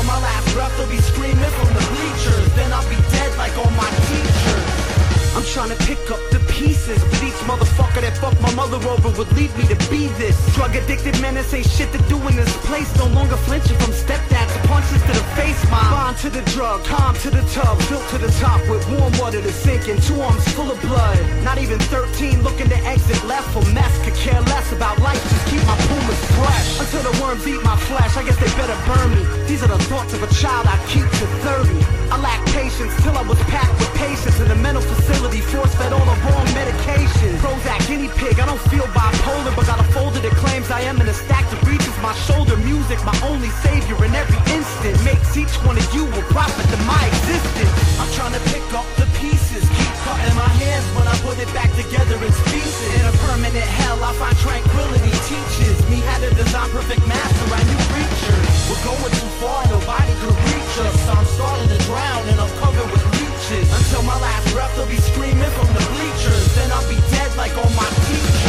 [0.05, 2.55] my last breath, will be screaming from the bleachers.
[2.55, 4.30] Then I'll be dead like all my teachers.
[5.37, 9.11] I'm trying to pick up the pieces, but each motherfucker that fucked my mother over
[9.15, 10.35] would lead me to be this.
[10.55, 12.91] Drug addicted menace ain't shit to do in this place.
[12.99, 15.59] No longer flinching from stepdad to punches to the face.
[15.71, 19.13] Mom, bond to the drug, calm to the tub, built to the top with warm
[19.19, 20.01] water to sink in.
[20.03, 21.19] Two arms full of blood.
[21.45, 23.93] Not even 13, looking to exit left for mess.
[24.05, 26.81] Could care less about life, just keep my pumas fresh.
[26.81, 29.23] Until the worms eat my flesh, I guess they better burn me.
[29.47, 32.01] These are the thoughts of a child I keep to 30.
[32.11, 35.93] I lack patience till I was packed with patience in a mental facility, force fed
[35.93, 37.37] all the wrong medication.
[37.45, 41.01] Prozac, guinea pig, I don't feel bipolar, but got a folder that claims I am
[41.01, 42.57] in a stack that reaches my shoulder.
[42.57, 46.79] Music, my only savior in every instant, makes each one of you a prophet to
[46.89, 47.73] my existence.
[48.01, 51.51] I'm trying to pick up the pieces, keep cutting my hands when I put it
[51.53, 52.89] back together in pieces.
[52.97, 57.45] In a permanent hell, I find tranquility teaches me how to design perfect master.
[57.53, 58.49] I new creatures.
[58.73, 60.97] We're going too far, nobody can reach us.
[61.13, 63.00] I'm starting to drown and I'm covered with
[63.53, 66.55] Until my last breath, will be screaming from the bleachers.
[66.55, 68.40] Then I'll be dead like all my teachers.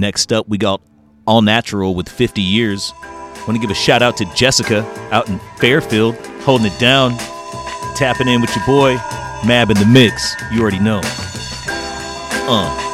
[0.00, 0.80] Next up, we got
[1.26, 2.94] All Natural with 50 Years.
[3.46, 4.80] Want to give a shout out to Jessica
[5.12, 7.18] out in Fairfield, holding it down,
[7.96, 8.94] tapping in with your boy,
[9.46, 10.34] Mab in the mix.
[10.52, 11.02] You already know.
[11.04, 12.89] Uh.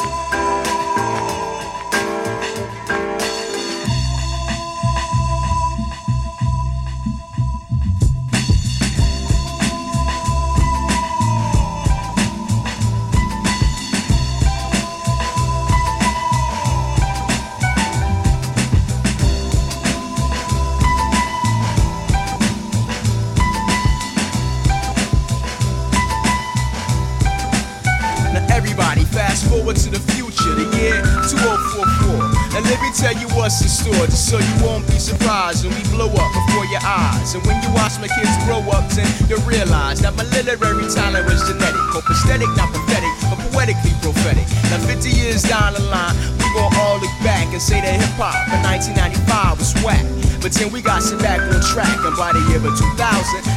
[50.52, 52.94] Then we got some back on track, and by the year of 2000,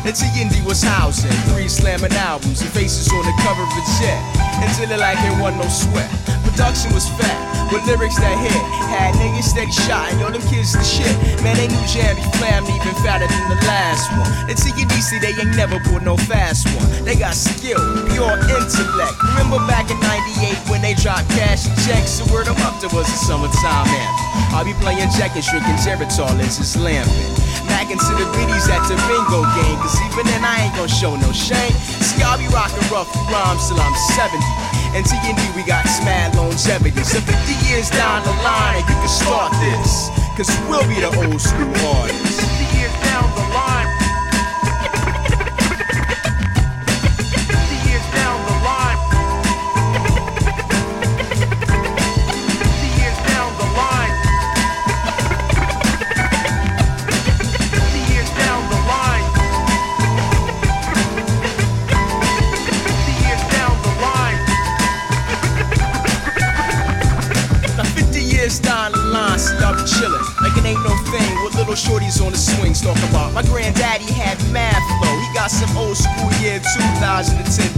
[0.02, 4.18] the T&D was housing three slamming albums and faces on the cover of jet.
[4.64, 6.10] Until it like it wasn't no sweat.
[6.44, 7.38] Production was fat,
[7.72, 8.62] with lyrics that hit.
[8.90, 11.14] Had niggas steady shot, and yo, them kids the shit.
[11.46, 14.30] Man, they knew Jammy Flam even fatter than the last one.
[14.50, 17.06] TND see they ain't never pulled no fast one.
[17.06, 17.80] They got skill,
[18.12, 19.16] pure intellect.
[19.32, 22.20] Remember back in 98 when they dropped cash and checks?
[22.20, 24.29] The word them up, there was a summertime anthem.
[24.56, 27.14] I'll be playing Jack and shrinking Geritol as it's lamping.
[27.68, 31.16] Mackin' to the biddies at the bingo game, cause even then I ain't gon' show
[31.16, 31.74] no shame.
[32.02, 34.38] See, I'll be rockin' rough rhymes till I'm 70.
[34.98, 37.04] And T&D, we got mad longevity.
[37.04, 40.10] So 50 years down the line, you can start this.
[40.36, 42.19] Cause we'll be the old school artists.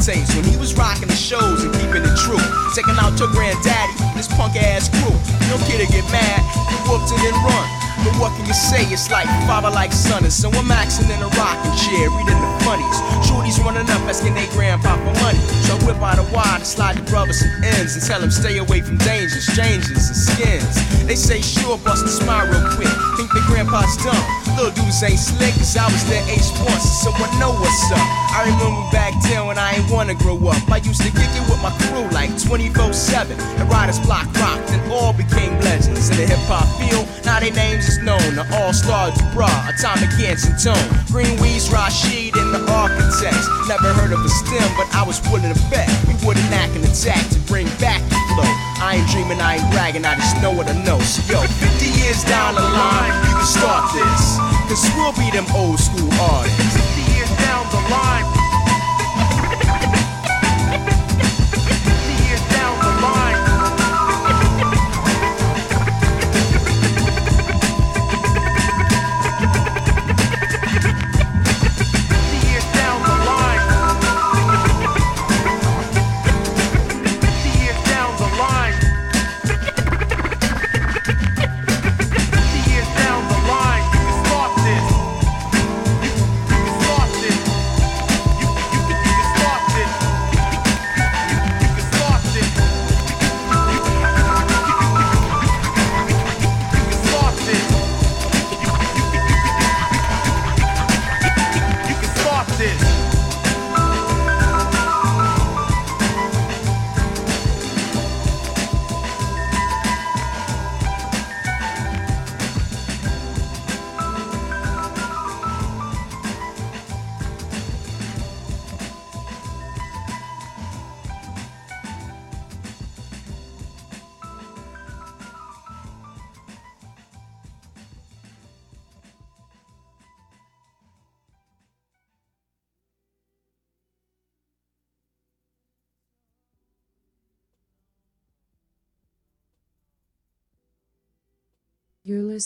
[0.02, 2.42] Tapes when he was rocking the shows and keeping it true.
[2.74, 5.14] Taking out your granddaddy and his punk ass crew.
[5.48, 6.42] No kid to get mad,
[6.74, 7.68] you whooped it and run.
[8.02, 8.82] But what can you say?
[8.90, 12.52] It's like father like son, and so I'm maxing in a rocking chair, reading the
[12.66, 12.98] funnies.
[13.22, 15.38] Shorties running up, asking they grandpa for money.
[15.70, 18.32] So I whip out a wad and slide the brother some ends and tell him
[18.32, 21.06] stay away from dangers, strangers and skins.
[21.06, 22.90] They say sure, bust a smile real quick.
[23.18, 24.41] Think the grandpa's dumb.
[24.62, 28.06] Little dudes ain't slick, cause I was their age once, so I know what's up.
[28.30, 30.62] I remember back then when I ain't wanna grow up.
[30.70, 33.36] I used to kick it with my crew like 24 7.
[33.58, 36.14] The Riders Block rocked and all became legends.
[36.14, 38.22] In the hip hop field, now their names is known.
[38.38, 40.78] The All Star Dubra, Atomic Ants and Tone.
[41.10, 43.50] Greenweeds, Rashid, and the Architects.
[43.66, 46.86] Never heard of a stem, but I was willing to bet we would enact an
[46.86, 48.11] attack to bring back.
[48.82, 50.98] I ain't dreaming, I ain't bragging, I just know what I know.
[51.00, 54.42] So yo, 50 years down the line, you can start this.
[54.66, 56.74] Cause we'll be them old school artists.
[56.98, 58.41] 50 years down the line.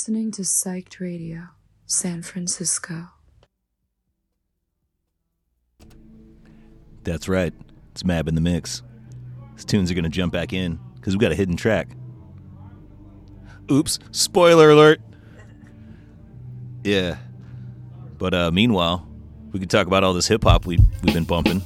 [0.07, 1.47] Listening to Psyched Radio,
[1.87, 3.07] San Francisco.
[7.03, 7.51] That's right.
[7.89, 8.83] It's Mab in the mix.
[9.55, 11.87] These tunes are going to jump back in because we got a hidden track.
[13.71, 15.01] Oops, spoiler alert.
[16.83, 17.17] Yeah.
[18.19, 19.07] But uh, meanwhile,
[19.53, 21.63] we could talk about all this hip hop we, we've been bumping.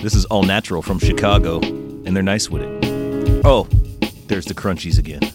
[0.00, 3.42] This is All Natural from Chicago, and they're nice with it.
[3.44, 3.64] Oh,
[4.28, 5.31] there's the crunchies again.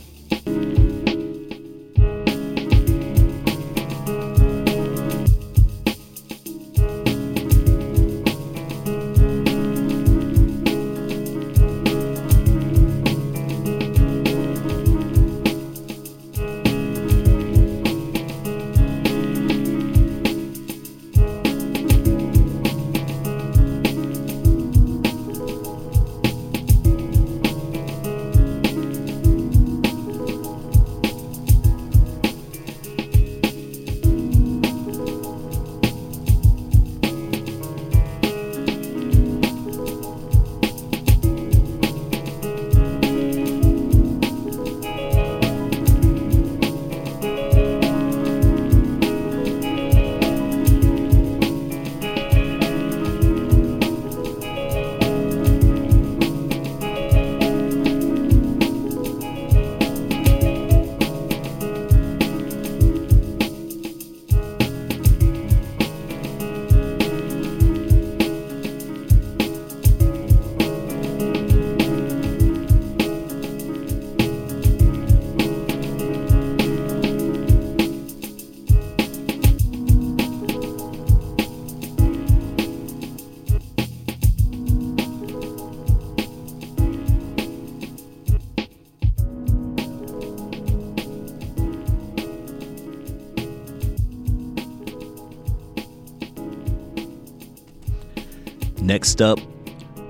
[99.17, 99.39] Next up,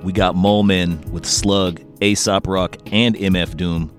[0.03, 3.89] we got Moleman with Slug, Aesop Rock, and MF Doom.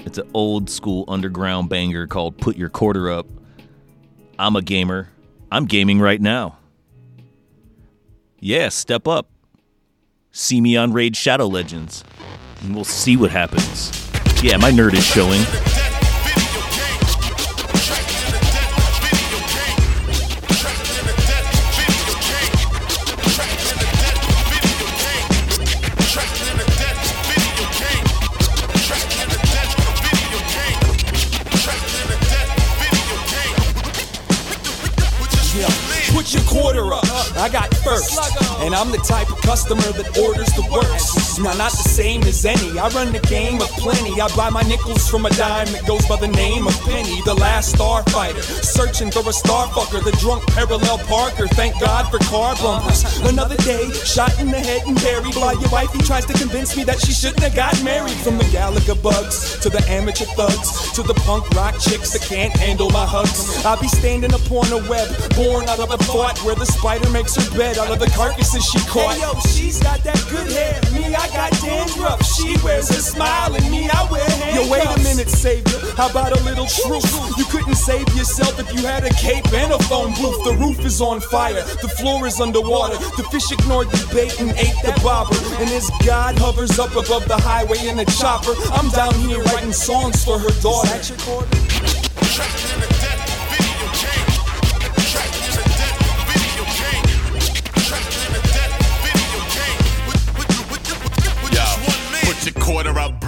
[0.00, 3.26] It's an old school underground banger called Put Your Quarter Up.
[4.38, 5.08] I'm a gamer.
[5.50, 6.58] I'm gaming right now.
[8.38, 9.30] Yeah, step up.
[10.30, 12.04] See me on Raid Shadow Legends,
[12.60, 13.90] and we'll see what happens.
[14.42, 15.40] Yeah, my nerd is showing.
[37.82, 41.40] First, and I'm the type of customer that orders the worst.
[41.40, 42.78] Now, not the same as any.
[42.78, 44.20] I run the game of plenty.
[44.20, 47.34] I buy my nickels from a dime that goes by the name of Penny, the
[47.34, 48.42] last starfighter.
[48.42, 51.48] Searching for a starfucker, the drunk parallel Parker.
[51.48, 53.04] Thank God for car bumpers.
[53.24, 55.92] Another day, shot in the head and buried by your wife.
[55.92, 58.18] He tries to convince me that she shouldn't have got married.
[58.20, 62.52] From the Gallagher bugs to the amateur thugs to the punk rock chicks that can't
[62.56, 63.64] handle my hugs.
[63.64, 67.34] I'll be standing upon a web, born out of a thought where the spider makes
[67.36, 68.10] her bed out of the
[68.58, 69.14] she caught.
[69.14, 70.74] Hey, yo, she's got that good hair.
[70.90, 72.18] Me, I got dandruff.
[72.26, 74.66] She wears a smile, and me, I wear handcuffs.
[74.66, 75.78] Yo, wait a minute, savior.
[75.94, 77.06] How about a little truth?
[77.38, 80.42] You couldn't save yourself if you had a cape and a phone booth.
[80.42, 81.62] The roof is on fire.
[81.78, 82.98] The floor is underwater.
[83.14, 85.36] The fish ignored the bait and ate the bobber.
[85.62, 89.72] And as God hovers up above the highway in a chopper, I'm down here writing
[89.72, 90.90] songs for her daughter.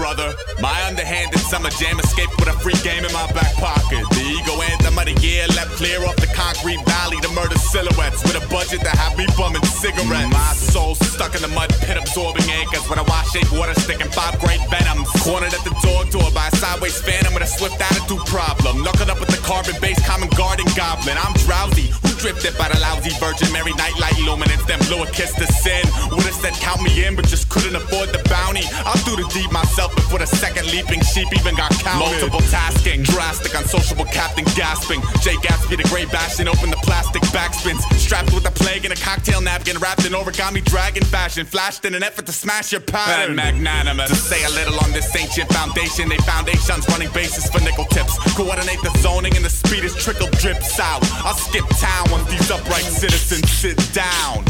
[0.03, 0.35] Brother.
[0.59, 4.03] My underhanded summer jam escaped with a free game in my back pocket.
[4.11, 8.19] The ego anthem of the year left clear off the concrete valley to murder silhouettes
[8.27, 10.35] with a budget that have me bumming cigarettes.
[10.35, 14.11] My soul stuck in the mud pit, absorbing anchors with a wash shape water sticking
[14.11, 15.07] five great venoms.
[15.23, 18.83] Cornered at the dog door by a sideways phantom with a swift attitude problem.
[18.83, 21.15] Knuckled up with the carbon based common garden goblin.
[21.15, 21.95] I'm drowsy.
[22.03, 25.87] Who drifted by the lousy Virgin Mary nightlight illuminates them blew a kiss to sin.
[26.11, 28.66] Would've said count me in, but just couldn't afford the bounty.
[28.83, 32.20] I'll do the deed myself before the second leaping sheep even got counted.
[32.20, 35.01] Multiple tasking, drastic, unsociable captain gasping.
[35.20, 37.81] Jay Gatsby the great bastion, open the plastic backspins.
[37.98, 41.47] Strapped with a plague and a cocktail napkin wrapped in origami dragon fashion.
[41.47, 43.31] Flashed in an effort to smash your pattern.
[43.31, 44.09] And magnanimous.
[44.10, 48.16] To say a little on this ancient foundation, they foundations running bases for nickel tips.
[48.35, 51.02] Coordinate the zoning and the speed is trickle drips out.
[51.24, 54.44] I'll skip town once these upright citizens sit down.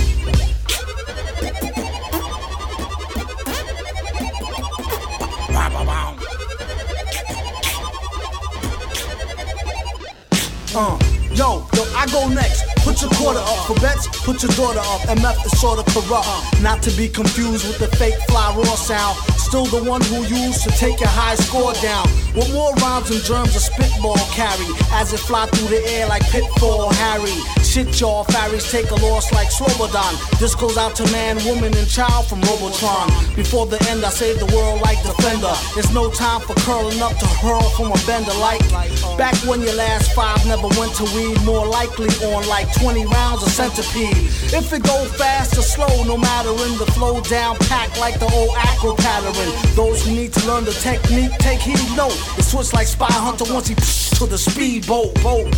[10.74, 10.98] Uh,
[11.34, 12.71] yo, yo, I go next.
[12.82, 15.02] Put your quarter up for bets, put your daughter up.
[15.06, 16.26] MF is sorta corrupt.
[16.60, 19.16] Not to be confused with the fake fly raw sound.
[19.38, 22.06] Still the one who used to take your high score down.
[22.34, 24.66] With more rhymes and germs, a spitball carry.
[24.90, 27.38] As it fly through the air like Pitfall Harry.
[27.62, 30.16] Shit, y'all, fairies take a loss like Slobodan.
[30.40, 33.08] This goes out to man, woman, and child from Robotron.
[33.36, 35.52] Before the end, I save the world like Defender.
[35.74, 38.60] There's no time for curling up to hurl from a bender like.
[38.72, 43.06] Uh, back when your last five never went to weed, more likely on like 20
[43.06, 44.16] rounds of centipede.
[44.52, 48.30] If it go fast or slow, no matter in the flow down pack like the
[48.32, 49.32] old acro pattern.
[49.74, 52.08] Those who need to learn the technique, take heed, no.
[52.38, 55.14] It switch like Spy Hunter once he to the speedboat.
[55.22, 55.48] Boat.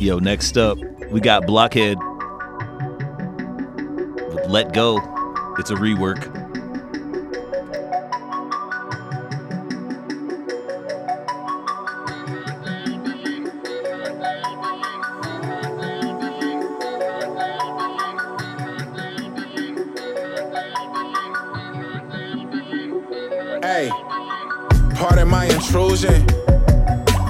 [0.00, 0.78] Yo, next up,
[1.10, 1.98] we got Blockhead
[4.48, 4.96] Let Go.
[5.58, 6.39] It's a rework.
[23.70, 23.88] Hey,
[24.96, 26.26] pardon my intrusion.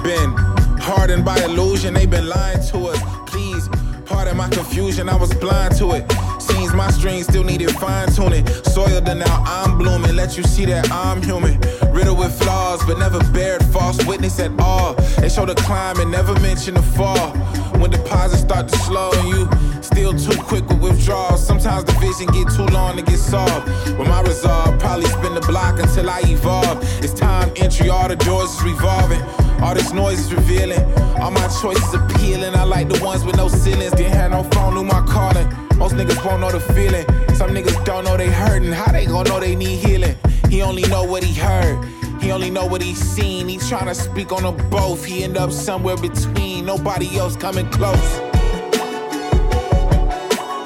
[0.01, 0.33] Been
[0.81, 2.99] hardened by illusion, they've been lying to us.
[3.27, 3.69] Please,
[4.07, 6.11] pardon my confusion, I was blind to it.
[6.41, 8.47] Seems my strings still needed fine tuning.
[8.63, 10.15] Soiled and now I'm blooming.
[10.15, 11.61] Let you see that I'm human.
[11.93, 14.95] Riddled with flaws, but never bared false witness at all.
[15.19, 17.37] They show the climb and never mention the fall.
[17.79, 19.49] When deposits start to slow and you
[19.81, 21.45] still too quick with withdrawals.
[21.45, 23.67] Sometimes the vision get too long to get solved.
[23.97, 26.77] With my resolve, probably spin the block until I evolve.
[27.03, 29.21] It's time entry, all the doors is revolving.
[29.61, 30.81] All this noise is revealing.
[31.21, 32.55] All my choices appealing.
[32.55, 33.91] I like the ones with no ceilings.
[33.91, 35.47] Didn't have no phone, knew my calling.
[35.77, 37.05] Most niggas won't know the feeling.
[37.35, 38.71] Some niggas don't know they hurting.
[38.71, 40.15] How they gon' know they need healing?
[40.49, 41.87] He only know what he heard.
[42.21, 43.47] He only know what he's seen.
[43.47, 45.03] He tryna speak on them both.
[45.03, 46.65] He end up somewhere between.
[46.65, 48.19] Nobody else coming close.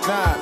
[0.06, 0.36] Nah.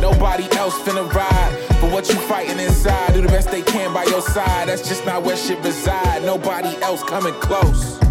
[0.00, 1.66] Nobody else finna ride.
[1.80, 4.68] But what you fighting inside, do the best they can by your side.
[4.68, 6.22] That's just not where shit reside.
[6.22, 8.05] Nobody else coming close.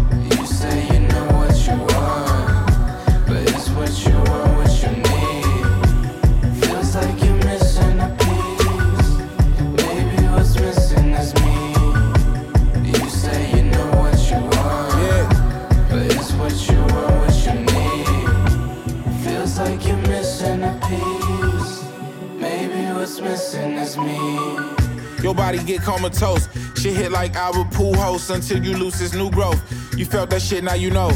[25.46, 26.48] Body get comatose.
[26.74, 29.60] Shit hit like Albert Pujols until you lose this new growth.
[29.96, 31.10] You felt that shit, now you know.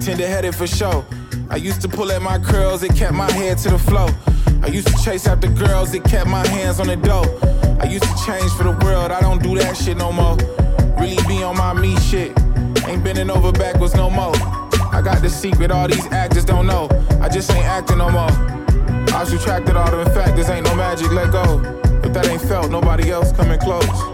[0.00, 1.04] Tender headed for sure.
[1.50, 4.08] I used to pull at my curls, it kept my head to the flow.
[4.64, 7.28] I used to chase after girls, it kept my hands on the dough.
[7.80, 10.36] I used to change for the world, I don't do that shit no more.
[10.98, 12.36] Really be on my me shit.
[12.88, 14.34] Ain't bending over backwards no more.
[14.90, 16.88] I got the secret all these actors don't know.
[17.20, 18.32] I just ain't acting no more.
[19.14, 21.80] I subtracted all the factors, ain't no magic, let go.
[22.12, 24.09] That ain't felt, nobody else coming close.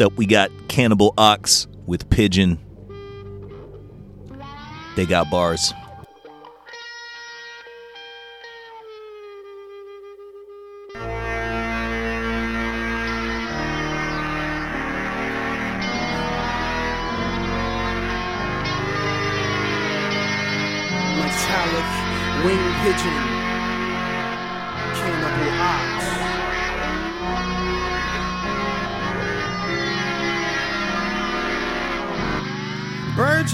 [0.00, 2.58] Next up, we got Cannibal Ox with Pigeon.
[4.96, 5.74] They got bars.
[21.18, 21.84] metallic
[22.46, 23.19] winged pigeon,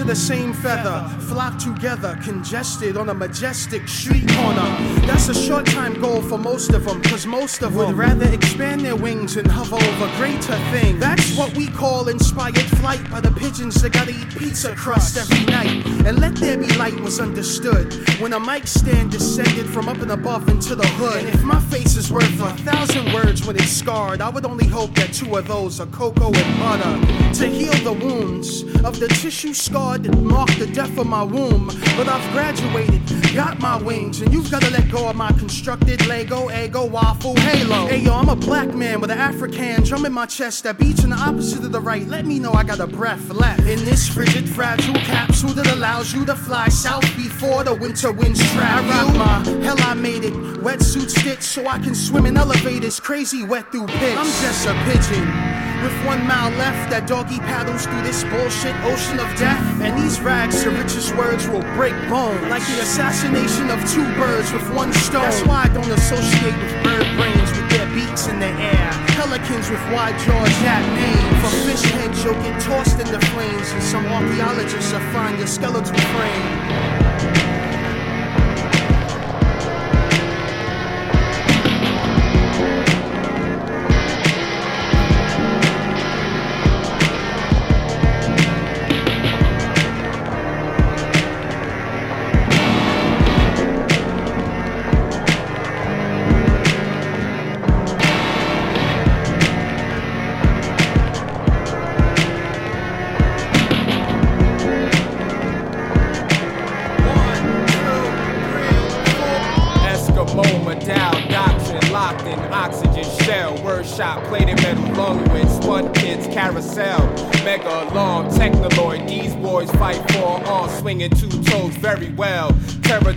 [0.06, 4.68] the same feather flock together, congested on a majestic street corner.
[5.06, 8.26] That's a short time goal for most of them, cause most of them would rather
[8.26, 10.98] expand their wings and hover over greater things.
[10.98, 15.44] That's what we call inspired flight by the pigeons that gotta eat pizza crust every
[15.46, 15.86] night.
[16.04, 20.10] And let there be light was understood when a mic stand descended from up and
[20.10, 21.24] above into the hood.
[21.26, 24.66] And if my face is worth a thousand words when it's scarred, I would only
[24.66, 29.08] hope that two of those are cocoa and butter to heal the wounds of the
[29.08, 31.66] tissue scarred that marked the death of my womb.
[31.96, 33.02] But I've graduated,
[33.34, 37.86] got my wings, and you've gotta let go of my constructed Lego, ego, waffle, halo.
[37.86, 41.04] Hey yo, I'm a black man with an African drum in my chest that beats
[41.04, 42.06] in the opposite of the right.
[42.06, 46.14] Let me know I got a breath left in this frigid, fragile capsule that allows
[46.14, 48.84] you to fly south before the winter winds trap.
[48.84, 50.34] I rock my hell, I made it.
[50.34, 54.18] Wetsuit stitch so I can swim in elevators, crazy wet through pits.
[54.18, 55.45] I'm just a pigeon.
[55.86, 59.62] With one mile left, that doggy paddles through this bullshit ocean of death.
[59.78, 62.42] And these rags, the richest words will break bone.
[62.50, 65.22] Like the assassination of two birds with one stone.
[65.22, 68.90] That's why I don't associate with bird brains with their beaks in the air.
[69.14, 71.30] Pelicans with wide jaws, that name.
[71.38, 73.70] For fish heads, you'll get tossed into flames.
[73.70, 77.55] And some archaeologists will find your skeletal frame.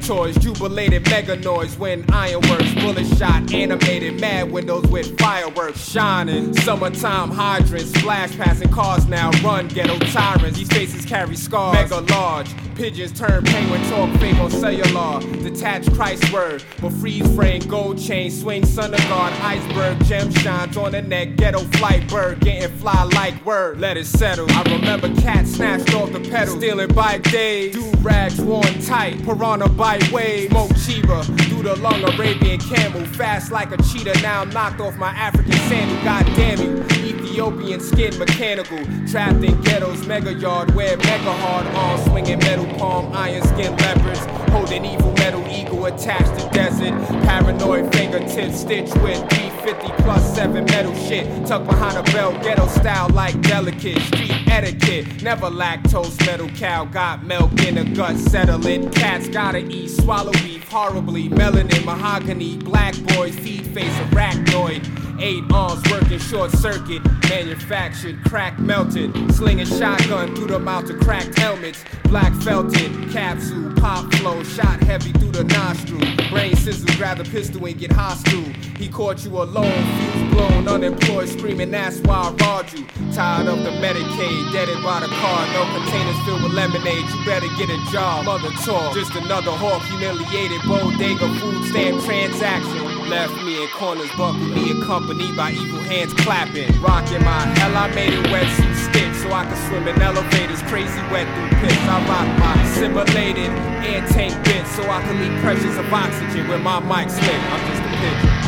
[0.10, 6.52] Territories, jubilated mega noise when ironworks, bullet shot, animated mad windows with fireworks shining.
[6.52, 10.58] Summertime hydrants, flash passing cars now run ghetto tyrants.
[10.58, 12.50] These faces carry scars, mega large.
[12.74, 15.20] Pigeons turn penguin talk fake on cellular.
[15.60, 20.78] Detached Christ word, but freeze frame, gold chain, swing son of God, iceberg, gem shines
[20.78, 23.78] on the neck, ghetto flight bird, getting fly like word.
[23.78, 24.50] Let it settle.
[24.52, 27.74] I remember cat snatched off the pedal, stealing bike days.
[27.74, 31.26] Do rags worn tight, piranha bite wave, smoke chiba.
[31.50, 34.22] Do the long Arabian camel, fast like a cheetah.
[34.22, 36.02] Now I'm knocked off my African sandal.
[36.06, 36.99] God damn you,
[37.40, 43.14] Ethiopian skin mechanical, trapped in ghettos, mega yard, wear mega hard on, swinging metal palm,
[43.14, 44.20] iron skin leopards,
[44.52, 46.92] holding evil metal eagle attached to desert.
[47.24, 53.08] Paranoid fingertips stitched with B50 plus seven metal shit, tucked behind a belt, ghetto style
[53.12, 55.22] like delicate street etiquette.
[55.22, 58.90] Never lactose metal cow, got milk in the gut, settle settling.
[58.92, 61.30] Cats gotta eat, swallow beef horribly.
[61.30, 64.84] Melanin, mahogany, black boys, feed face, arachnoid.
[65.22, 69.14] Eight arms working short circuit, manufactured, crack melted.
[69.36, 71.84] Slinging shotgun through the mouth of cracked helmets.
[72.06, 76.00] Black felted, capsule, pop flow, shot heavy through the nostril.
[76.30, 78.44] Brain scissors, grab the pistol and get hostile.
[78.78, 82.86] He caught you alone, fuse blown, unemployed, screaming, that's why I robbed you.
[83.14, 87.08] Tired of the Medicaid, deaded by the car, no containers filled with lemonade.
[87.10, 88.94] You better get a job, mother talk.
[88.94, 93.10] Just another hawk, humiliated, bodega, food stamp transaction.
[93.10, 96.70] Left me in corners, buckled me accompanied by evil hands clapping.
[96.82, 101.02] Rocking my hell, I made it wetsuit stick so I could swim in elevators, crazy
[101.10, 101.84] wet through pits.
[101.90, 103.52] I rock my simulated
[103.84, 107.42] air tank bit so I can leak pressures of oxygen when my mic slick.
[107.52, 108.39] I'm just a pigeon.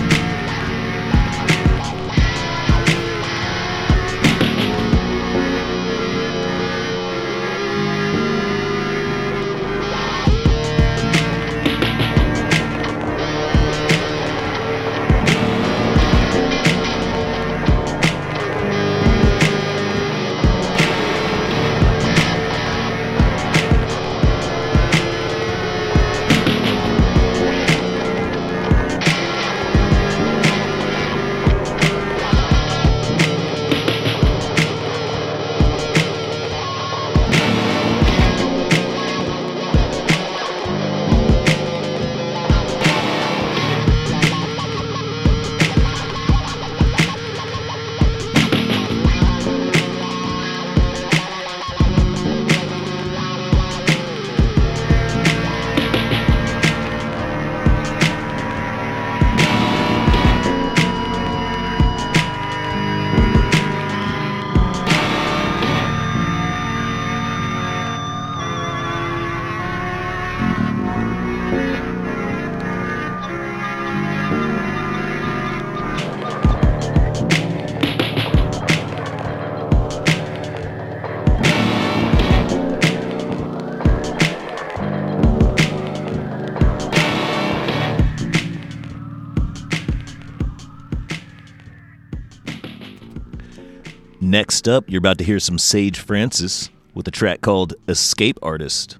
[94.51, 98.97] Next up, you're about to hear some Sage Francis with a track called Escape Artist.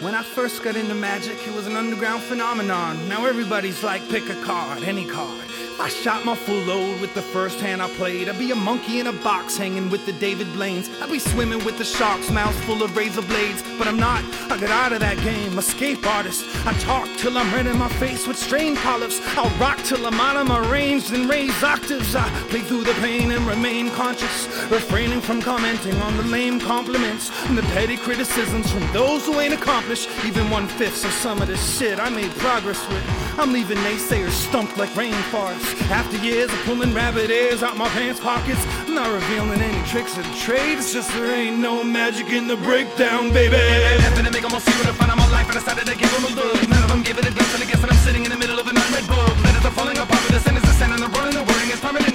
[0.00, 3.08] When I first got into magic, it was an underground phenomenon.
[3.08, 5.51] Now everybody's like, pick a card, any card.
[5.80, 9.00] I shot my full load with the first hand I played, I'd be a monkey
[9.00, 10.88] in a box hanging with the David Blaines.
[11.00, 13.62] I'd be swimming with the sharks, mouths full of razor blades.
[13.78, 16.44] But I'm not, I got out of that game, escape artist.
[16.66, 19.20] I talk till I'm red in my face with strained polyps.
[19.36, 22.14] I'll rock till I'm out of my range, then raise octaves.
[22.14, 27.30] I play through the pain and remain conscious, refraining from commenting on the lame compliments
[27.46, 31.48] and the petty criticisms from those who ain't accomplished even one fifth of some of
[31.48, 33.38] the shit I made progress with.
[33.38, 35.61] I'm leaving naysayers stumped like rainforests.
[35.90, 40.16] After years of pulling rabbit ears out my pants pockets, I'm not revealing any tricks
[40.16, 40.78] of the trade.
[40.78, 43.56] It's just there ain't no magic in the breakdown, baby.
[44.02, 46.10] Happen to make almost zero to find out my life, and I decided to give
[46.12, 46.68] them a look.
[46.68, 48.38] None of them give it a glance, and I guess that I'm sitting in the
[48.38, 49.34] middle of an unread book.
[49.44, 52.11] Letters are falling apart, but the sentence is sending the running, the wording is permanent,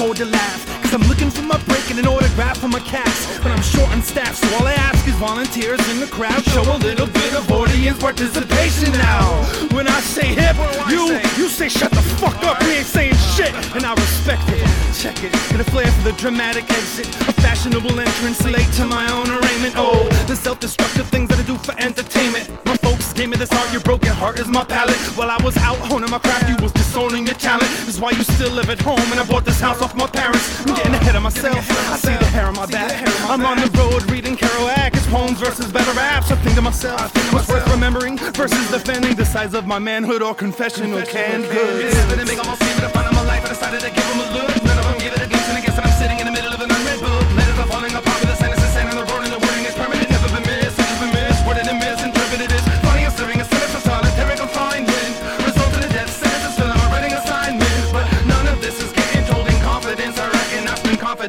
[0.00, 0.82] afford to laugh.
[0.82, 3.42] Cause I'm looking for my break and an autograph for my cast.
[3.42, 6.42] But I'm short on staff, so all I ask volunteers in the crowd.
[6.44, 9.44] Show a little bit of audience participation now.
[9.76, 10.56] When I say hip,
[10.88, 13.52] you you say shut the fuck up, we ain't saying shit.
[13.76, 14.64] And I respect it.
[14.96, 15.32] Check it.
[15.52, 17.06] Get a flair for the dramatic exit.
[17.28, 19.74] A fashionable entrance late to my own arraignment.
[19.76, 22.48] Oh, the self-destructive things that I do for entertainment.
[22.64, 23.70] My folks gave me this art.
[23.72, 24.96] Your broken heart is my palette.
[25.18, 27.70] While I was out honing my craft, you was disowning your talent.
[27.84, 29.06] That's why you still live at home.
[29.12, 30.44] And I bought this house off my parents.
[30.66, 31.60] I'm getting ahead of myself.
[31.92, 32.92] I see the hair on my back.
[33.28, 34.96] I'm on the road reading Kerouac.
[34.96, 36.30] It's poems versus better raps.
[36.30, 39.78] I think to myself, i think what's worth remembering versus defending the size of my
[39.78, 41.96] manhood or confessional canned goods.
[42.38, 43.44] Almost even fun of my life.
[43.44, 44.62] I decided to give them a look.
[44.62, 45.69] None of them give it a glimpse, and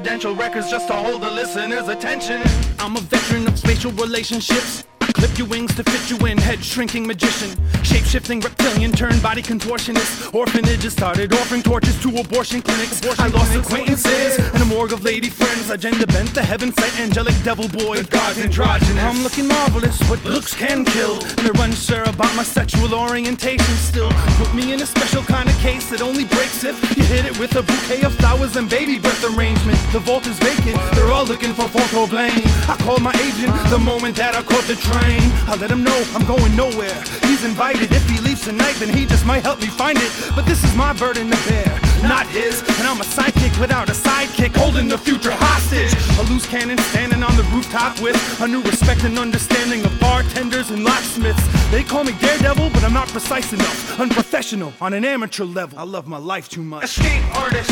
[0.01, 2.41] confidential records just to hold the listener's attention.
[2.79, 4.83] I'm a veteran of spatial relationships.
[5.21, 7.51] Clip your wings to fit you in, head shrinking magician.
[7.83, 10.33] Shape shifting reptilian, turn body contortionist.
[10.33, 13.05] Orphanages started offering torches to abortion clinics.
[13.19, 15.69] I lost acquaintances and a morgue of lady friends.
[15.69, 17.97] I gender bent the heaven sent angelic devil boy.
[17.97, 19.03] The God's androgynous.
[19.03, 21.19] I'm looking marvelous, what looks can kill.
[21.37, 24.09] And they're unsure about my sexual orientation still.
[24.41, 27.37] Put me in a special kind of case that only breaks if you hit it
[27.37, 29.77] with a bouquet of flowers and baby breath arrangement.
[29.91, 32.41] The vault is vacant, they're all looking for photo blame.
[32.65, 35.10] I called my agent the moment that I caught the train.
[35.19, 36.95] I let him know I'm going nowhere.
[37.23, 37.91] He's invited.
[37.91, 40.11] If he leaves tonight, then he just might help me find it.
[40.35, 42.61] But this is my burden to bear, not his.
[42.61, 45.93] And I'm a sidekick without a sidekick, holding the future hostage.
[46.19, 50.71] A loose cannon standing on the rooftop with a new respect and understanding of bartenders
[50.71, 51.43] and locksmiths.
[51.71, 53.99] They call me Daredevil, but I'm not precise enough.
[53.99, 55.77] Unprofessional on an amateur level.
[55.79, 56.83] I love my life too much.
[56.83, 57.69] Escape artist.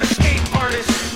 [0.00, 1.07] Escape artist.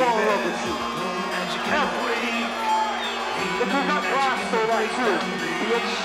[0.00, 0.72] With you.
[5.60, 6.00] Bitch.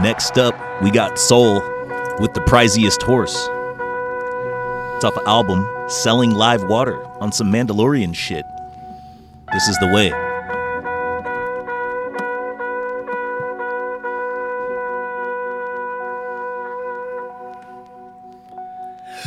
[0.00, 1.60] Next up, we got Sole
[2.18, 3.34] with the priziest horse.
[4.96, 8.46] It's off the album Selling Live Water on some Mandalorian shit.
[9.52, 10.33] This is the way.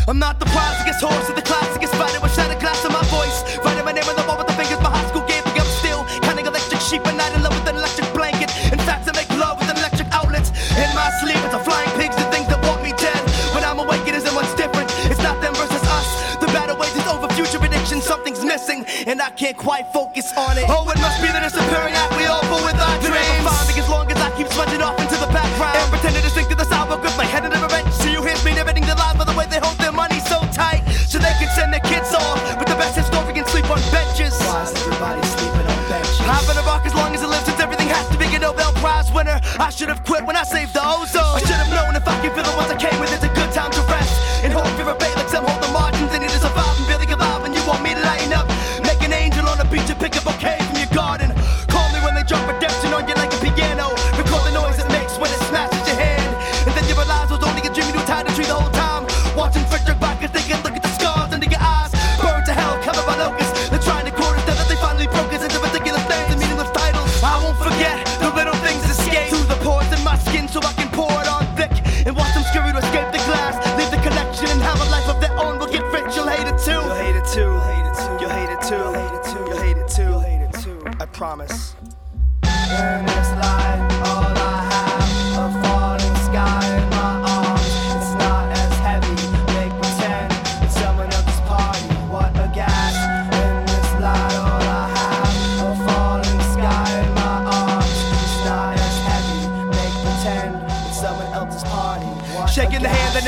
[0.08, 3.44] I'm not the priziest horse or the classicest fighter with shattered glass in my voice.
[3.60, 5.52] Writing my name on the wall with the fingers my high school gave me.
[5.60, 8.48] I'm still counting electric sheep and night in love with an electric blanket.
[8.72, 10.56] In fact, I make love with electric outlets.
[10.80, 13.20] In my sleep, it's a flying pigs and things that want me dead.
[13.52, 14.88] When I'm awake, it isn't what's different.
[15.12, 16.08] It's not them versus us.
[16.40, 18.00] The battle wages over future prediction.
[18.00, 20.72] Something's missing, and I can't quite focus on it.
[20.72, 23.44] Oh, it must be the disappearing act we all pull with our dreams.
[23.44, 26.24] Never find me as long as I keep smudging off into the background and pretending
[26.24, 27.57] to sink to the sidewalk with my head in a
[31.88, 34.36] kids off with the best historians sleep on benches.
[34.44, 36.20] Why is everybody sleeping on benches?
[36.22, 38.40] I've been a rock as long as I live since everything has to be a
[38.40, 39.40] Nobel Prize winner.
[39.58, 41.40] I should have quit when I saved the ozone.
[41.40, 43.32] I should have known if I could feel the ones I came with, it's a
[43.32, 44.14] good time to rest.
[44.44, 47.08] And hope you're a like some hold the margins and need to survive and barely
[47.08, 47.44] alive.
[47.46, 48.48] And you want me to lighten up,
[48.84, 50.57] make an angel on the beach and pick a bouquet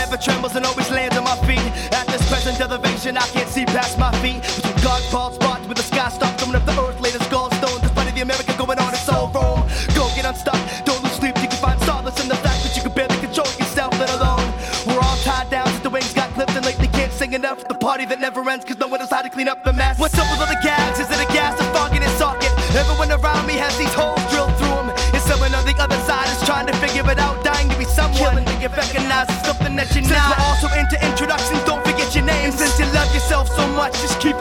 [0.09, 1.61] never trembles and always lands on my feet.
[1.93, 4.41] At this present elevation, I can't see past my feet.
[4.41, 7.79] Between God bald spots with the sky stopped, coming up the earth, latest gallstone.
[7.81, 9.61] Despite of the America going on, it's all Rome.
[9.93, 11.35] Go get unstuck, don't lose sleep.
[11.37, 14.51] You can find solace in the fact that you can barely control yourself, let alone.
[14.87, 17.67] We're all tied down since the wings got clipped and lately can't sing enough.
[17.67, 19.99] The party that never ends, cause no one knows how to clean up the mess.
[19.99, 20.28] What's up
[30.61, 32.51] Bottle into introductions, don't forget your name.
[32.51, 34.35] Since you love yourself so much, just keep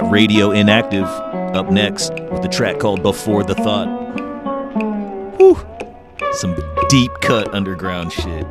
[0.00, 1.08] got Radioinactive
[1.56, 3.88] up next with the track called Before the Thought.
[5.38, 5.66] Whew.
[6.34, 6.54] Some
[6.88, 8.46] deep cut underground shit.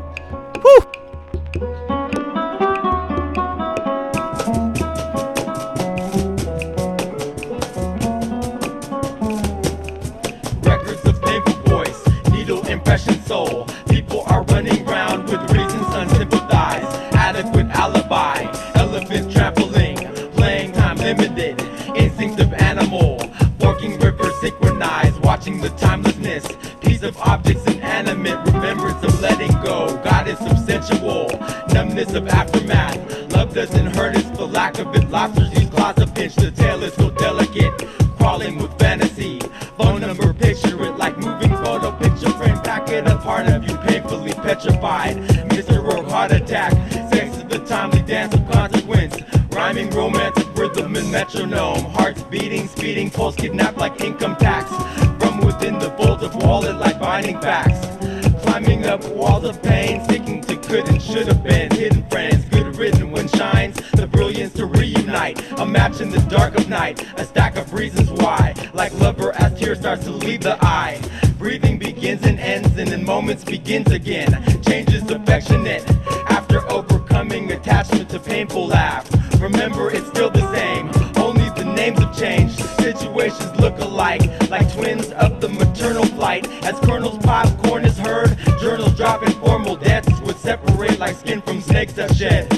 [78.18, 79.08] a painful laugh.
[79.40, 80.88] Remember, it's still the same.
[81.24, 82.60] Only the names have changed.
[82.82, 86.48] Situations look alike, like twins of the maternal flight.
[86.64, 91.94] As Colonel's popcorn is heard, journals drop informal deaths would separate like skin from snakes
[91.94, 92.50] that shed.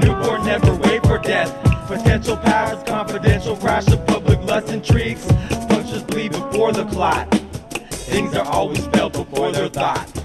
[0.00, 1.52] Newborn never wait for death.
[1.86, 5.26] Potential paths confidential crash of public lust intrigues.
[5.68, 7.30] Punctures bleed before the clot.
[7.90, 10.17] Things are always felt before they're thought.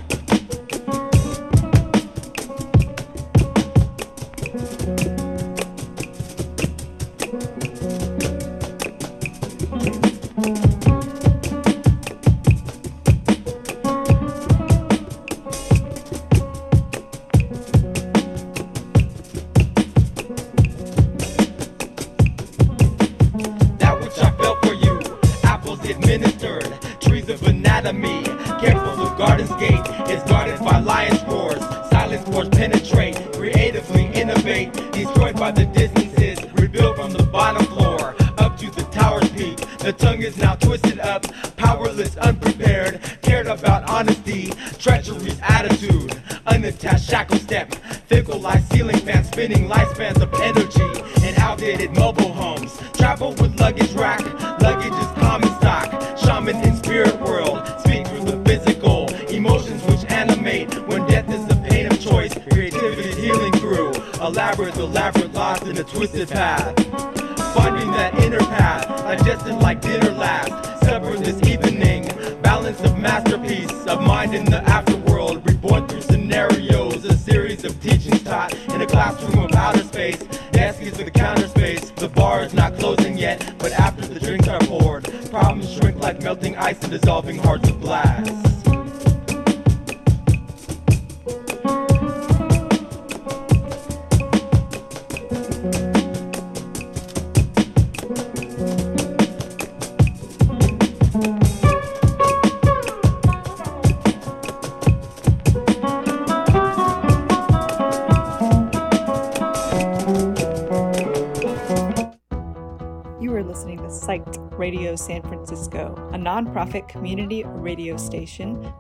[66.26, 66.83] path.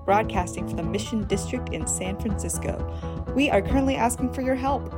[0.06, 3.34] Broadcasting from the Mission District in San Francisco.
[3.36, 4.92] We are currently asking for your help.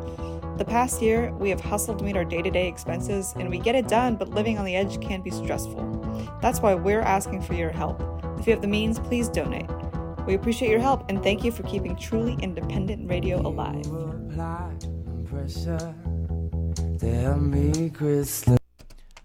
[0.57, 3.59] The past year, we have hustled to meet our day to day expenses, and we
[3.59, 6.37] get it done, but living on the edge can be stressful.
[6.41, 8.01] That's why we're asking for your help.
[8.39, 9.69] If you have the means, please donate.
[10.25, 13.85] We appreciate your help and thank you for keeping truly independent radio alive.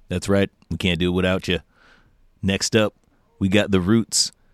[0.08, 0.50] That's right.
[0.68, 1.60] We can't do it without you.
[2.42, 2.94] Next up,
[3.38, 4.32] we got The Roots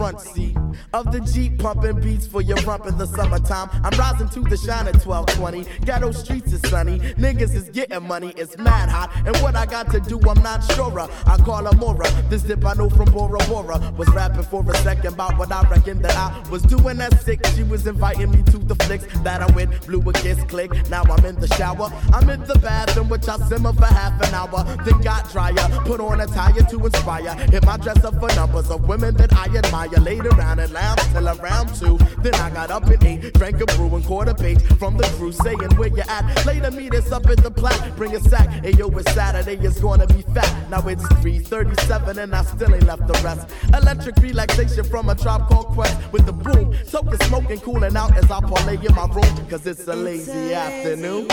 [0.00, 0.59] front seat
[0.92, 3.68] of the Jeep pumping beats for your rump in the summertime.
[3.84, 5.84] I'm rising to the shine at 1220.
[5.84, 6.98] Ghetto streets is sunny.
[6.98, 8.32] Niggas is getting money.
[8.36, 9.10] It's mad hot.
[9.26, 10.90] And what I got to do, I'm not sure.
[11.00, 12.10] I call her Mora.
[12.28, 13.78] This dip I know from Bora Bora.
[13.96, 17.44] Was rapping for a second about what I reckon that I was doing that sick.
[17.54, 19.86] She was inviting me to the flicks that I went.
[19.86, 20.70] Blew a kiss click.
[20.88, 21.92] Now I'm in the shower.
[22.12, 24.64] I'm in the bathroom, which I simmer for half an hour.
[24.84, 25.68] Then got drier.
[25.84, 27.34] Put on a tire to inspire.
[27.50, 29.88] Hit my dress up for numbers of women that I admire.
[30.00, 31.98] Later around and lounge till around two.
[32.22, 35.32] Then I got up and ate, drank a brew and quarter page from the crew
[35.32, 36.46] saying where you at.
[36.46, 38.48] Later meet us up at the plat, bring a sack.
[38.64, 40.70] Hey yo, it's Saturday, it's gonna be fat.
[40.70, 43.48] Now it's 3:37 and I still ain't left the rest.
[43.74, 46.74] Electric relaxation from a tribe called Quest with the boom.
[46.84, 49.48] Soaking, smoking, cooling out as I parlay in my room.
[49.48, 51.28] Cause it's a lazy afternoon.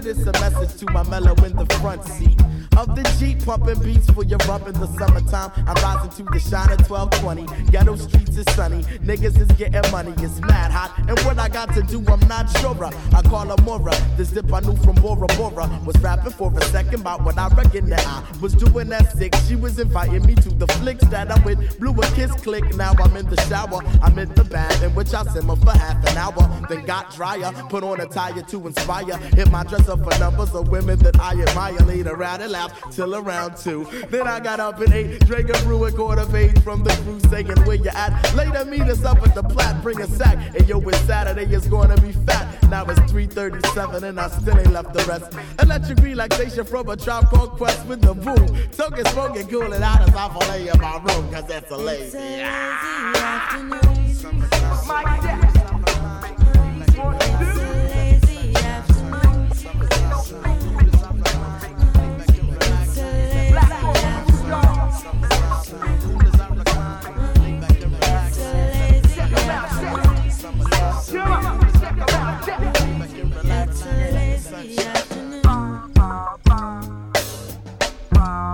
[0.00, 2.40] Consider this a message to my mellow in the front seat
[2.80, 5.50] of the Jeep pumping beats for your rump in the summertime.
[5.68, 7.70] I'm rising to the shine at 1220.
[7.70, 8.82] Ghetto streets is sunny.
[9.04, 10.14] Niggas is getting money.
[10.18, 10.96] It's mad hot.
[11.06, 12.70] And what I got to do, I'm not sure.
[12.80, 13.92] I call her Mora.
[14.16, 15.68] This dip I knew from Bora Bora.
[15.84, 19.34] Was rapping for a second about what I reckon that I was doing that sick.
[19.46, 21.78] She was inviting me to the flicks that I went.
[21.78, 22.64] Blew a kiss click.
[22.76, 23.82] Now I'm in the shower.
[24.02, 26.66] I'm in the bath in which I simmer for half an hour.
[26.68, 27.52] Then got drier.
[27.68, 29.18] Put on a tire to inspire.
[29.36, 31.78] Hit my dress up for numbers of women that I admire.
[31.90, 33.86] Later out and laugh till around two.
[34.10, 37.20] Then I got up and ate, drank a brew and quarter page from the crew
[37.30, 38.34] saying where you at.
[38.34, 40.36] Later meet us up at the plat, bring a sack.
[40.54, 42.46] And yo, it's Saturday, it's gonna be fat.
[42.70, 45.32] Now it's 3:37 and I still ain't left the rest.
[45.62, 48.56] Electric relaxation from a tribe called Quest with the boom.
[48.72, 52.18] Token smoking, cooling out as I play in my room, cause that's a lazy.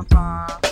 [0.04, 0.65] pam.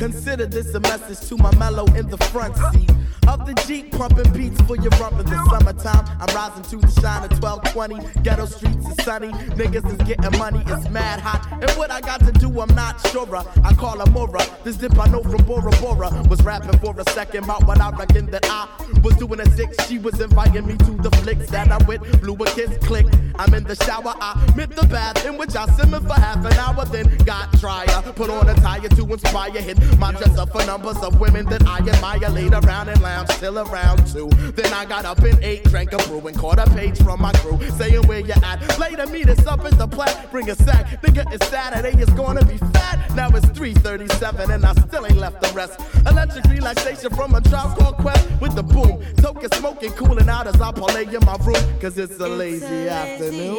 [0.00, 2.90] Consider this a message to my mellow in the front seat
[3.28, 6.04] of the Jeep pumping beats for your rump in the summertime.
[6.20, 8.22] I'm rising to the shine at 1220.
[8.22, 9.28] Ghetto streets is sunny.
[9.60, 10.62] Niggas is getting money.
[10.66, 11.46] It's mad hot.
[11.52, 13.28] And what I got to do, I'm not sure.
[13.36, 14.40] I call her Mora.
[14.64, 16.10] This dip I know from Bora Bora.
[16.28, 18.68] Was rapping for a second about what I reckon that I
[19.02, 19.76] was doing at six.
[19.86, 22.02] She was inviting me to the flicks that I went.
[22.20, 23.06] Blew a kiss click.
[23.38, 24.14] I'm in the shower.
[24.20, 26.84] I mit the bath in which I simmered for half an hour.
[26.86, 28.02] Then got drier.
[28.14, 29.60] Put on a tire to inspire.
[29.60, 32.30] Hit my dress up for numbers of women that I admire.
[32.30, 34.28] Laid around and lounge till around two.
[34.52, 37.32] Then I got up and ate, drank a brew and caught a page from my
[37.34, 37.58] crew.
[37.70, 38.78] Saying where you at.
[38.78, 40.30] Later meet us up at the plat.
[40.30, 41.00] Bring a sack.
[41.02, 41.98] Nigga, it's Saturday.
[42.00, 43.14] It's gonna be fat.
[43.14, 45.80] Now it's 3:37 and I still ain't left the rest.
[46.06, 49.02] Electric relaxation from a tribe called Quest with the boom.
[49.16, 51.80] Token smoking, cooling out as I parlay in my room.
[51.80, 53.58] Cause it's a lazy afternoon.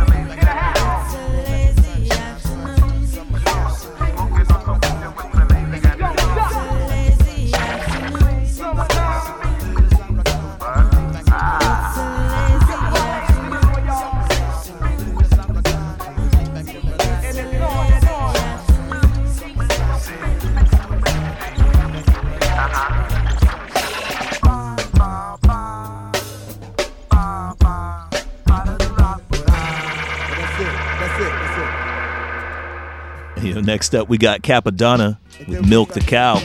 [33.81, 35.17] Next up, we got Cappadonna
[35.47, 36.35] with Milk the Cow.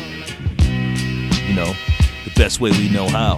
[1.46, 1.74] You know,
[2.24, 3.36] the best way we know how.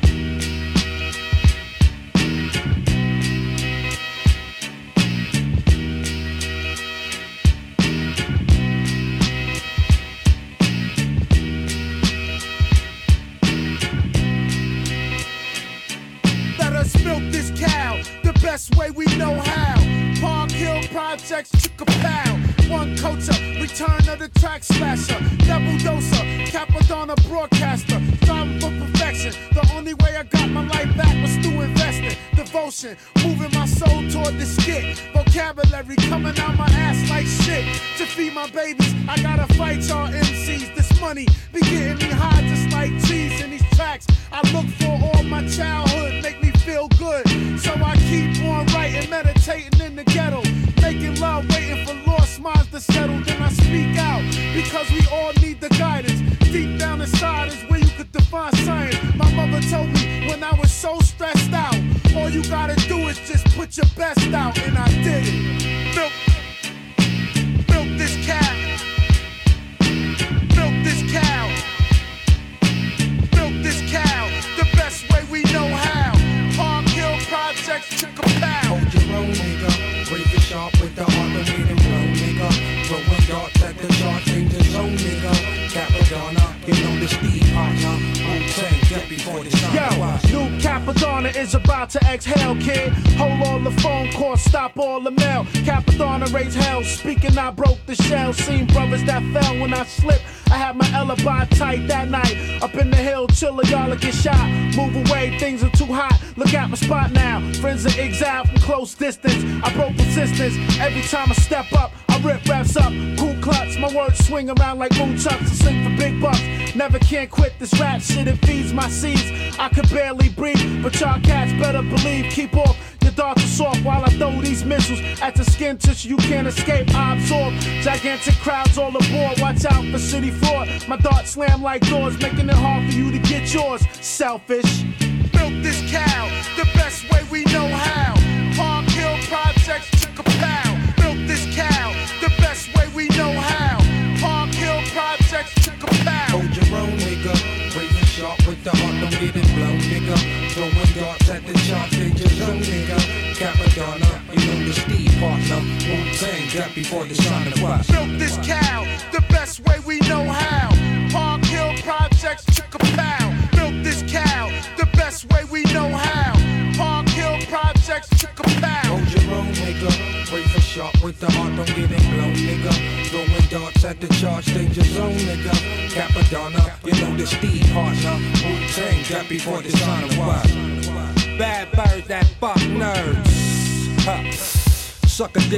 [114.79, 115.51] Like moon chucks.
[115.51, 116.41] I sing for big bucks.
[116.75, 119.59] Never can't quit this rap shit, it feeds my seeds.
[119.59, 122.31] I could barely breathe, but y'all cats better believe.
[122.33, 122.77] Keep off
[123.09, 126.11] your darts are soft while I throw these missiles at the skin tissue.
[126.11, 126.95] You can't escape.
[126.95, 129.41] I absorb gigantic crowds all aboard.
[129.41, 130.69] Watch out for city fraud.
[130.87, 133.83] My darts slam like doors, making it hard for you to get yours.
[134.03, 134.78] Selfish.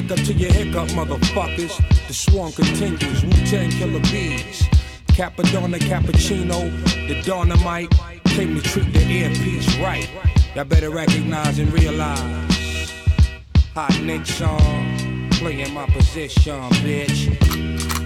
[0.01, 1.77] Dick up to your hiccup, motherfuckers.
[2.09, 3.22] The swarm continues.
[3.22, 4.62] Wu-Tang killer bees.
[5.09, 6.70] Cappadonna, cappuccino,
[7.06, 7.90] the dynamite.
[8.24, 10.09] Came to treat the earpiece right.
[10.55, 12.90] Y'all better recognize and realize.
[13.74, 17.99] Hot Nick song, playing my position, bitch.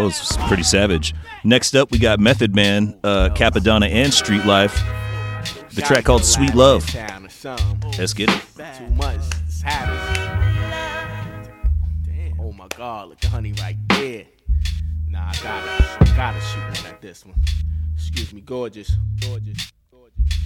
[0.00, 1.14] Was pretty savage.
[1.44, 4.74] Next up, we got Method Man, uh, Cappadonna, and Street Life.
[5.74, 6.82] The track called Sweet Love.
[7.98, 8.42] Let's get it.
[8.78, 9.20] Too much.
[12.40, 14.24] Oh my god, look at honey right there.
[15.10, 17.34] Nah, I gotta, I gotta shoot one at this one.
[17.94, 19.70] Excuse me, gorgeous, gorgeous.
[19.90, 20.38] Gorgeous.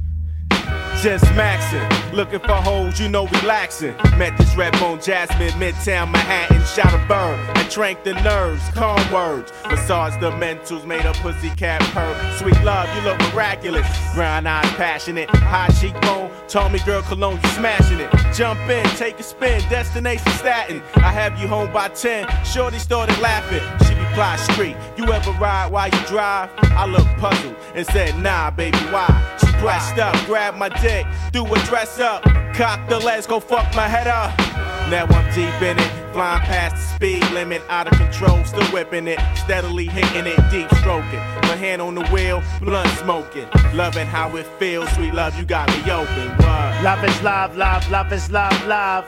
[1.02, 3.94] Just maxing, looking for hoes, you know, relaxing.
[4.16, 9.12] Met this red bone Jasmine, Midtown Manhattan, shot a burn and drank the nerves, calm
[9.12, 9.52] words.
[9.68, 12.36] Massage the mentals, made a pussycat purr.
[12.38, 13.86] Sweet love, you look miraculous.
[14.14, 16.30] Brown eyes, passionate, high cheekbone.
[16.48, 18.10] Told me, girl, cologne, you smashing it.
[18.32, 20.82] Jump in, take a spin, destination statin.
[20.96, 22.26] I have you home by 10.
[22.44, 23.62] Shorty started laughing.
[23.86, 24.76] She reply street.
[24.96, 26.50] You ever ride while you drive?
[26.56, 29.08] I looked puzzled and said, Nah, baby, why?
[29.40, 32.22] She pressed up, grab my dick, do a dress up,
[32.54, 34.36] cock the legs, go fuck my head up.
[34.90, 39.08] Now I'm deep in it, flying past the speed limit, out of control, still whipping
[39.08, 41.20] it, steadily hitting it, deep stroking.
[41.48, 44.88] My hand on the wheel, blunt smoking, loving how it feels.
[44.90, 46.36] Sweet love, you got me open.
[46.82, 49.06] Love is love, love, love is love, love.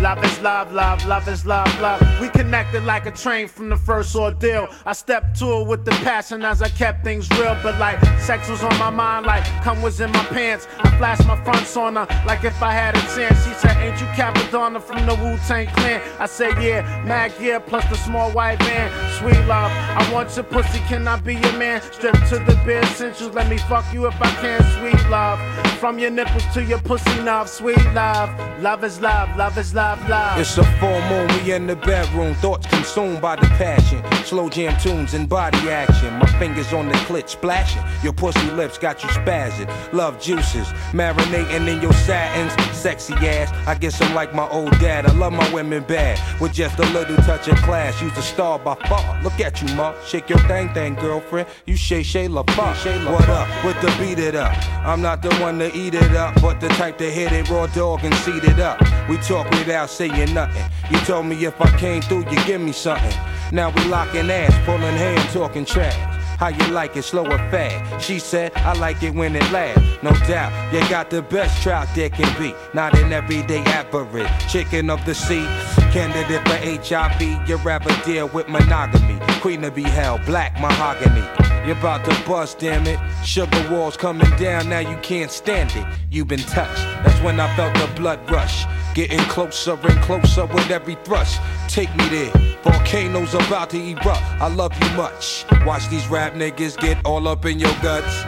[0.00, 2.00] Love is love, love, love is love, love.
[2.20, 4.68] We connected like a train from the first ordeal.
[4.86, 7.56] I stepped to it with the passion as I kept things real.
[7.64, 10.68] But like sex was on my mind, like cum was in my pants.
[10.78, 13.44] I flashed my fronts on her like if I had a chance.
[13.44, 16.00] She said, Ain't you Cappadonna from the Wu Tang Clan?
[16.20, 18.90] I said, Yeah, mad gear plus the small white van.
[19.18, 21.80] Sweet love, I want your pussy, can I be your man?
[21.80, 24.60] Strip to the bare essentials, let me fuck you if I can.
[24.78, 25.40] Sweet love,
[25.78, 27.48] from your nipples to your pussy knob.
[27.48, 28.30] Sweet love,
[28.60, 32.34] love is love, love is love, It's a full moon, we in the bedroom.
[32.34, 34.02] Thoughts consumed by the passion.
[34.22, 36.12] Slow jam tunes and body action.
[36.18, 37.82] My fingers on the clit splashing.
[38.02, 39.66] Your pussy lips got you spazzing.
[39.94, 42.52] Love juices, marinating in your satins.
[42.76, 45.06] Sexy ass, I guess I'm like my old dad.
[45.06, 46.20] I love my women bad.
[46.38, 47.98] With just a little touch of class.
[48.02, 49.22] You's a star by far.
[49.22, 49.94] Look at you, ma.
[50.04, 51.48] Shake your thing, thing, girlfriend.
[51.64, 53.64] You Shay Shay La What up?
[53.64, 54.54] With the beat it up.
[54.86, 57.66] I'm not the one to eat it up, but the type to hit it raw
[57.68, 58.78] dog and seat it up.
[59.08, 60.64] We talk without saying nothing.
[60.90, 63.14] You told me if I came through, you give me something.
[63.52, 65.94] Now we locking ass, pulling hair, talking trash.
[66.38, 68.04] How you like it, slow or fast?
[68.04, 70.02] She said, I like it when it lasts.
[70.02, 72.54] No doubt, you got the best trout there can be.
[72.74, 74.28] Not an everyday average.
[74.48, 75.46] Chicken of the sea,
[75.92, 77.48] candidate for HIV.
[77.48, 79.27] You'd rather deal with monogamy.
[79.40, 81.24] Queen to be held, black mahogany.
[81.66, 82.98] You're about to bust, damn it.
[83.24, 85.86] Sugar walls coming down, now you can't stand it.
[86.10, 88.64] You've been touched, that's when I felt the blood rush.
[88.94, 91.40] Getting closer and closer with every thrust.
[91.68, 92.32] Take me there.
[92.64, 94.22] Volcanoes about to erupt.
[94.40, 95.44] I love you much.
[95.64, 98.24] Watch these rap niggas get all up in your guts.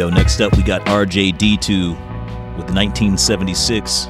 [0.00, 1.90] Yo, next up we got RJD2
[2.56, 4.06] with 1976.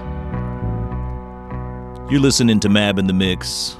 [2.09, 3.77] You're listening to Mab in the Mix,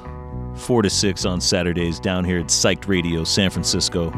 [0.55, 4.11] 4 to 6 on Saturdays down here at Psyched Radio, San Francisco.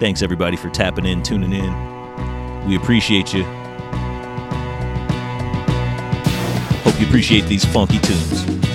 [0.00, 2.68] Thanks everybody for tapping in, tuning in.
[2.68, 3.44] We appreciate you.
[6.82, 8.73] Hope you appreciate these funky tunes.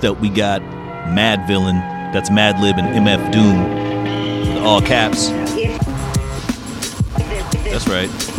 [0.00, 0.62] Next up, we got
[1.12, 1.78] Madvillain.
[2.14, 4.64] That's Madlib and MF Doom.
[4.64, 5.28] All caps.
[7.68, 8.29] That's right.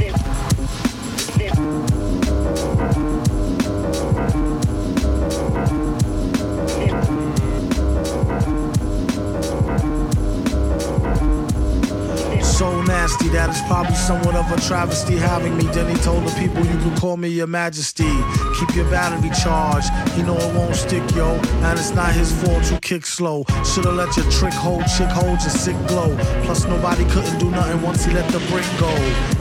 [13.96, 15.64] Somewhat of a travesty having me.
[15.66, 18.12] Then he told the people you can call me your majesty.
[18.60, 19.90] Keep your battery charged.
[20.12, 21.36] He know it won't stick, yo.
[21.66, 23.46] And it's not his fault you kick slow.
[23.64, 26.16] Should've let your trick hold, chick hold your sick glow.
[26.44, 28.92] Plus nobody couldn't do nothing once he let the brick go.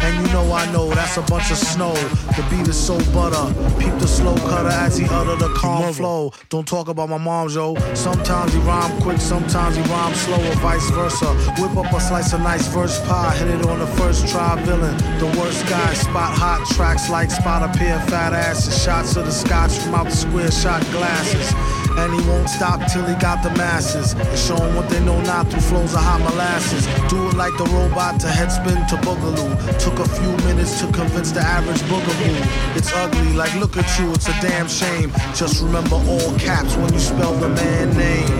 [0.02, 1.92] And you know I know that's a bunch of snow.
[2.36, 3.52] The beat is so butter.
[3.78, 6.32] Peep the slow cutter as he utter the calm flow.
[6.48, 7.74] Don't talk about my mom's yo.
[7.94, 11.34] Sometimes he rhyme quick, sometimes he rhyme slow, or vice versa.
[11.60, 14.60] Whip up a slice of nice verse pie, hit it on the first try.
[14.64, 15.94] Villain, the worst guy.
[15.94, 18.82] Spot hot tracks like spot a pair of fat asses.
[18.82, 21.54] Shots of the scotch from out the square shot glasses.
[21.98, 24.14] And he won't stop till he got the masses.
[24.14, 26.86] And show 'em what they know not through flows of hot molasses.
[27.08, 29.52] Do it like the robot to headspin to boogaloo.
[29.78, 32.36] Took a few minutes to convince the average boogaboo.
[32.76, 35.12] It's ugly, like look at you, it's a damn shame.
[35.34, 38.39] Just remember all caps when you spell the man name.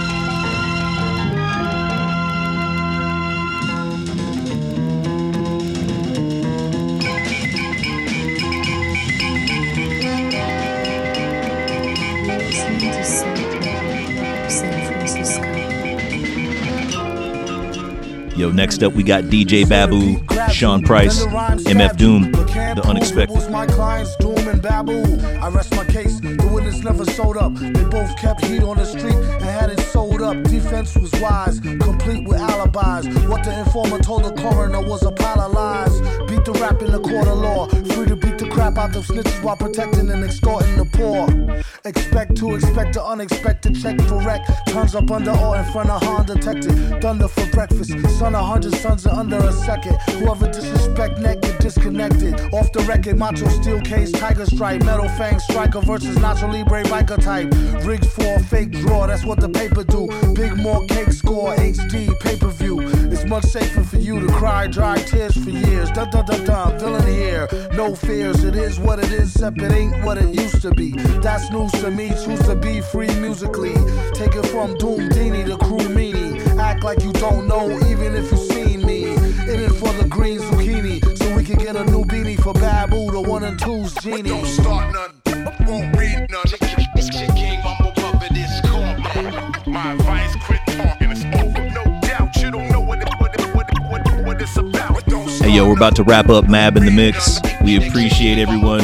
[18.41, 20.17] Yo, next up we got DJ Babu,
[20.51, 23.51] Sean Price, MF Doom, The Unexpected.
[23.51, 25.03] My clients Doom and Babu?
[25.37, 26.19] I rest my case.
[26.19, 27.03] The witness never
[27.37, 27.53] up.
[27.53, 30.41] They both kept heat on the street and had it sold up.
[30.41, 33.05] Defense was wise, complete with alibis.
[33.27, 36.01] What the informer told the coroner was a pile of lies.
[36.27, 37.67] Beat the rap in the court of law.
[37.93, 38.30] Free to the
[38.61, 41.25] crap out of snitches while protecting and extorting the poor.
[41.83, 44.41] Expect to expect the unexpected check for wreck.
[44.67, 47.01] Turns up under or in front of Honda detected.
[47.01, 47.89] Thunder for breakfast.
[48.19, 49.95] Son of hundred sons in under a second.
[50.19, 52.39] Whoever disrespect neck get disconnected.
[52.53, 57.19] Off the record, macho steel case, tiger stripe, metal fang striker versus Nacho Libre biker
[57.19, 57.49] type.
[57.83, 60.07] Rigged for a fake draw, that's what the paper do.
[60.35, 62.90] Big more cake score, HD pay per view.
[63.11, 65.91] It's much safer for you to cry dry tears for years.
[65.91, 68.43] Dun dun dun dun, villain here, no fears.
[68.45, 70.91] It is what it is, except it ain't what it used to be.
[71.21, 72.09] That's news to me.
[72.23, 73.73] Choose to be free musically.
[74.13, 76.39] Take it from Doom Dini to Crew Meanie.
[76.57, 79.11] Act like you don't know, even if you've seen me.
[79.13, 83.11] In it for the green zucchini, so we can get a new beanie for Babu,
[83.11, 84.29] the one and two's genie.
[84.29, 86.45] Don't start none, won't read none.
[87.35, 90.70] King, mumble puppet is My advice, quit
[94.41, 97.39] Hey yo, we're about to wrap up Mab in the Mix.
[97.63, 98.81] We appreciate everyone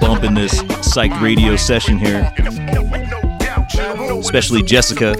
[0.00, 2.32] bumping this psych radio session here.
[4.18, 5.10] Especially Jessica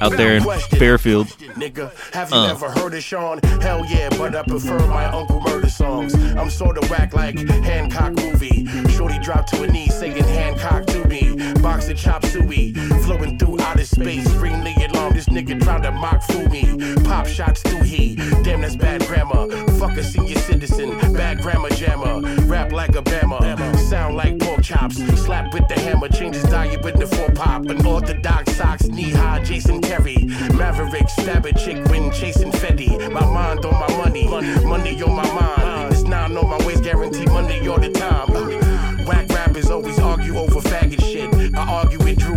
[0.00, 0.42] out there in
[0.76, 1.28] Fairfield.
[1.54, 2.50] Nigga, have you Uh.
[2.50, 3.38] ever heard of Sean?
[3.60, 6.12] Hell yeah, but I prefer my Uncle Murda songs.
[6.14, 8.66] I'm sorta whack like Hancock movie.
[8.90, 11.29] Shorty dropped to a knee singing Hancock to me.
[11.62, 12.72] Box of chop suey,
[13.04, 14.28] flowing through outer space.
[14.34, 16.64] Ring the alarm, this nigga tried to mock fool me.
[17.04, 18.16] Pop shots through he.
[18.42, 19.48] Damn, that's bad grammar.
[19.78, 22.20] Fuck a senior citizen, bad grammar jammer.
[22.46, 24.96] Rap like a bammer, sound like pork chops.
[25.20, 27.66] Slap with the hammer, changes diet with the four pop.
[27.66, 30.26] Unorthodox socks, knee high, Jason Terry.
[30.54, 33.10] Maverick, stab a chick when chasing Fetty.
[33.12, 34.26] My mind on my money,
[34.64, 35.92] money on my mind.
[35.92, 39.06] It's nine on my waist, guarantee money all the time.
[39.06, 40.60] Whack rappers always argue over.
[40.60, 40.89] I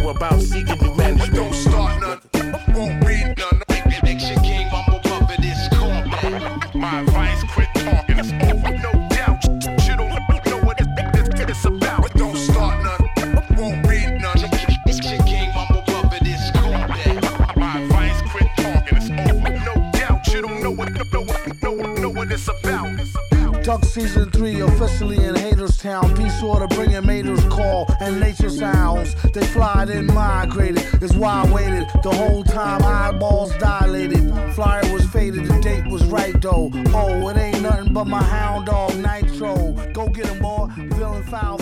[0.03, 1.33] Drew about seeking new management.
[1.33, 2.19] Don't start none,
[2.75, 3.61] won't read none.
[4.43, 6.77] King, mumble puppet is cool.
[6.77, 8.77] My advice, quit talking, it's over.
[8.79, 9.43] No doubt,
[9.87, 10.09] you don't
[10.45, 10.87] know what it,
[11.39, 12.13] it, it's about.
[12.15, 14.37] Don't start none, won't read none.
[15.25, 16.73] King, mumble puppet is cool.
[17.55, 19.51] My advice, quit talking, it's over.
[19.65, 20.71] No doubt, you don't know
[22.09, 22.92] what it's about.
[23.63, 26.17] Duck season three officially in Haterstown.
[26.17, 29.15] Be sure to bring in Mater's call and nature sounds.
[29.31, 30.83] They fly then migrated.
[31.01, 32.83] It's why I waited the whole time.
[32.83, 34.33] Eyeballs dilated.
[34.53, 35.45] Flyer was faded.
[35.45, 36.71] The date was right though.
[36.93, 39.71] Oh, it ain't nothing but my hound dog Nitro.
[39.93, 40.67] Go get him, boy.
[40.75, 41.57] Villain foul